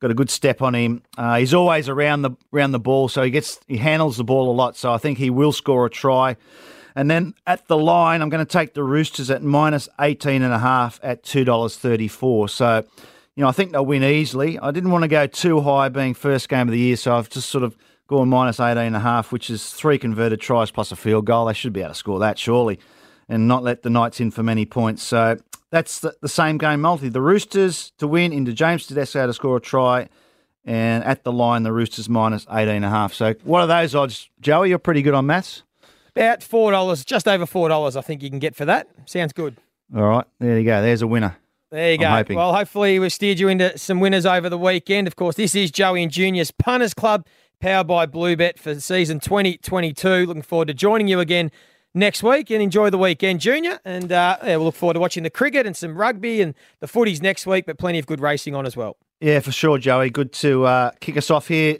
got 0.02 0.10
a 0.10 0.14
good 0.14 0.28
step 0.28 0.60
on 0.60 0.74
him. 0.74 1.02
Uh, 1.16 1.38
he's 1.38 1.54
always 1.54 1.88
around 1.88 2.22
the 2.22 2.32
around 2.52 2.72
the 2.72 2.80
ball, 2.80 3.08
so 3.08 3.22
he 3.22 3.30
gets 3.30 3.60
he 3.68 3.78
handles 3.78 4.18
the 4.18 4.24
ball 4.24 4.50
a 4.50 4.52
lot. 4.52 4.76
So 4.76 4.92
I 4.92 4.98
think 4.98 5.16
he 5.16 5.30
will 5.30 5.52
score 5.52 5.86
a 5.86 5.90
try. 5.90 6.36
And 6.94 7.10
then 7.10 7.34
at 7.46 7.68
the 7.68 7.78
line, 7.78 8.20
I'm 8.20 8.28
going 8.28 8.44
to 8.44 8.52
take 8.52 8.74
the 8.74 8.82
Roosters 8.82 9.30
at 9.30 9.42
minus 9.42 9.88
18 9.98 10.42
and 10.42 10.52
a 10.52 10.58
half 10.58 11.00
at 11.02 11.22
$2.34. 11.22 12.50
So, 12.50 12.84
you 13.34 13.40
know, 13.40 13.48
I 13.48 13.52
think 13.52 13.72
they'll 13.72 13.86
win 13.86 14.04
easily. 14.04 14.58
I 14.58 14.72
didn't 14.72 14.90
want 14.90 15.00
to 15.00 15.08
go 15.08 15.26
too 15.26 15.62
high 15.62 15.88
being 15.88 16.12
first 16.12 16.50
game 16.50 16.68
of 16.68 16.72
the 16.72 16.78
year, 16.78 16.96
so 16.96 17.16
I've 17.16 17.30
just 17.30 17.48
sort 17.48 17.64
of 17.64 17.78
gone 18.08 18.28
minus 18.28 18.60
18 18.60 18.76
and 18.76 18.96
a 18.96 19.00
half, 19.00 19.32
which 19.32 19.48
is 19.48 19.70
three 19.70 19.96
converted 19.96 20.42
tries 20.42 20.70
plus 20.70 20.92
a 20.92 20.96
field 20.96 21.24
goal. 21.24 21.46
They 21.46 21.54
should 21.54 21.72
be 21.72 21.80
able 21.80 21.92
to 21.92 21.94
score 21.94 22.18
that, 22.18 22.38
surely, 22.38 22.78
and 23.26 23.48
not 23.48 23.62
let 23.62 23.82
the 23.82 23.88
Knights 23.88 24.20
in 24.20 24.30
for 24.30 24.42
many 24.42 24.66
points. 24.66 25.02
So 25.02 25.38
that's 25.72 26.00
the, 26.00 26.14
the 26.20 26.28
same 26.28 26.58
game 26.58 26.82
multi. 26.82 27.08
The 27.08 27.22
Roosters 27.22 27.92
to 27.98 28.06
win 28.06 28.32
into 28.32 28.52
James 28.52 28.86
Tedesco 28.86 29.26
to 29.26 29.32
score 29.32 29.56
a 29.56 29.60
try, 29.60 30.08
and 30.64 31.02
at 31.02 31.24
the 31.24 31.32
line, 31.32 31.62
the 31.64 31.72
Roosters 31.72 32.08
minus 32.08 32.46
18 32.50 32.68
and 32.68 32.84
a 32.84 32.90
half. 32.90 33.14
So 33.14 33.34
what 33.42 33.62
are 33.62 33.66
those 33.66 33.94
odds, 33.94 34.28
Joey? 34.40 34.68
You're 34.68 34.78
pretty 34.78 35.02
good 35.02 35.14
on 35.14 35.26
maths. 35.26 35.62
About 36.14 36.42
four 36.42 36.70
dollars, 36.70 37.04
just 37.06 37.26
over 37.26 37.46
four 37.46 37.70
dollars, 37.70 37.96
I 37.96 38.02
think 38.02 38.22
you 38.22 38.28
can 38.28 38.38
get 38.38 38.54
for 38.54 38.66
that. 38.66 38.86
Sounds 39.06 39.32
good. 39.32 39.56
All 39.96 40.02
right, 40.02 40.26
there 40.38 40.58
you 40.58 40.64
go. 40.64 40.82
There's 40.82 41.02
a 41.02 41.06
winner. 41.06 41.36
There 41.70 41.92
you 41.92 41.98
go. 41.98 42.06
hoping. 42.08 42.36
Well, 42.36 42.54
hopefully 42.54 42.98
we've 42.98 43.12
steered 43.12 43.38
you 43.38 43.48
into 43.48 43.78
some 43.78 43.98
winners 43.98 44.26
over 44.26 44.50
the 44.50 44.58
weekend. 44.58 45.06
Of 45.06 45.16
course, 45.16 45.36
this 45.36 45.54
is 45.54 45.70
Joey 45.70 46.02
and 46.02 46.12
Junior's 46.12 46.50
Punters 46.50 46.92
Club, 46.92 47.26
powered 47.60 47.86
by 47.86 48.04
Bluebet 48.04 48.58
for 48.58 48.78
season 48.78 49.20
2022. 49.20 50.26
Looking 50.26 50.42
forward 50.42 50.68
to 50.68 50.74
joining 50.74 51.08
you 51.08 51.18
again 51.18 51.50
next 51.94 52.22
week 52.22 52.50
and 52.50 52.62
enjoy 52.62 52.90
the 52.90 52.98
weekend, 52.98 53.40
Junior. 53.40 53.80
And 53.84 54.12
uh, 54.12 54.38
yeah, 54.42 54.56
we'll 54.56 54.66
look 54.66 54.74
forward 54.74 54.94
to 54.94 55.00
watching 55.00 55.22
the 55.22 55.30
cricket 55.30 55.66
and 55.66 55.76
some 55.76 55.96
rugby 55.96 56.40
and 56.40 56.54
the 56.80 56.86
footies 56.86 57.22
next 57.22 57.46
week, 57.46 57.66
but 57.66 57.78
plenty 57.78 57.98
of 57.98 58.06
good 58.06 58.20
racing 58.20 58.54
on 58.54 58.66
as 58.66 58.76
well. 58.76 58.96
Yeah, 59.20 59.40
for 59.40 59.52
sure, 59.52 59.78
Joey. 59.78 60.10
Good 60.10 60.32
to 60.34 60.64
uh, 60.64 60.90
kick 61.00 61.16
us 61.16 61.30
off 61.30 61.48
here 61.48 61.78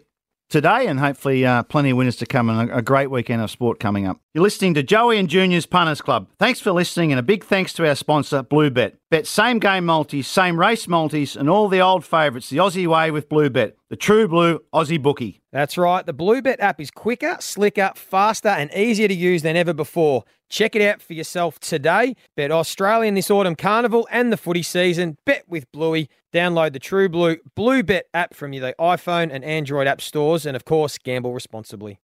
today, 0.49 0.87
and 0.87 1.01
hopefully 1.01 1.45
uh, 1.45 1.63
plenty 1.65 1.91
of 1.91 1.97
winners 1.97 2.17
to 2.17 2.27
come 2.27 2.49
and 2.51 2.71
a, 2.71 2.77
a 2.77 2.83
great 2.83 3.11
weekend 3.11 3.43
of 3.43 3.51
sport 3.51 3.81
coming 3.81 4.07
up. 4.07 4.21
You're 4.35 4.45
listening 4.45 4.75
to 4.75 4.83
Joey 4.83 5.19
and 5.19 5.29
Junior's 5.29 5.67
Punters 5.67 6.01
Club. 6.01 6.29
Thanks 6.39 6.61
for 6.61 6.73
listening, 6.73 7.11
and 7.11 7.19
a 7.19 7.23
big 7.23 7.43
thanks 7.43 7.73
to 7.75 7.89
our 7.89 7.97
sponsor, 7.97 8.43
Bluebet. 8.43 8.93
Bet 9.11 9.27
same 9.27 9.59
game 9.59 9.87
multis, 9.87 10.29
same 10.29 10.61
race 10.61 10.87
multis, 10.87 11.35
and 11.35 11.49
all 11.49 11.69
the 11.69 11.81
old 11.81 12.05
favourites 12.05 12.51
the 12.51 12.59
Aussie 12.59 12.87
way 12.87 13.11
with 13.11 13.29
Bluebet, 13.29 13.73
the 13.93 13.97
true 13.97 14.27
blue 14.27 14.59
Aussie 14.73 15.01
bookie. 15.01 15.43
That's 15.53 15.77
right. 15.77 16.07
The 16.07 16.15
Bluebet 16.15 16.61
app 16.61 16.81
is 16.81 16.91
quicker, 16.91 17.37
slicker, 17.41 17.93
faster, 17.95 18.49
and 18.49 18.73
easier 18.73 19.07
to 19.07 19.13
use 19.13 19.43
than 19.43 19.55
ever 19.55 19.75
before. 19.75 20.25
Check 20.49 20.75
it 20.75 20.81
out 20.81 21.03
for 21.03 21.13
yourself 21.13 21.61
today. 21.61 22.17
Bet 22.35 22.51
Australian 22.51 23.13
this 23.17 23.31
autumn 23.31 23.55
carnival 23.55 24.09
and 24.11 24.33
the 24.33 24.39
footy 24.39 24.63
season. 24.63 25.19
Bet 25.27 25.45
with 25.47 25.71
Bluey. 25.73 26.09
Download 26.33 26.73
the 26.73 26.79
True 26.79 27.11
Blue 27.11 27.37
Bluebet 27.55 28.05
app 28.15 28.33
from 28.33 28.53
the 28.53 28.75
iPhone 28.81 29.29
and 29.31 29.45
Android 29.45 29.87
app 29.87 30.01
stores, 30.01 30.47
and 30.47 30.57
of 30.57 30.65
course, 30.65 30.97
gamble 30.97 31.35
responsibly. 31.35 32.01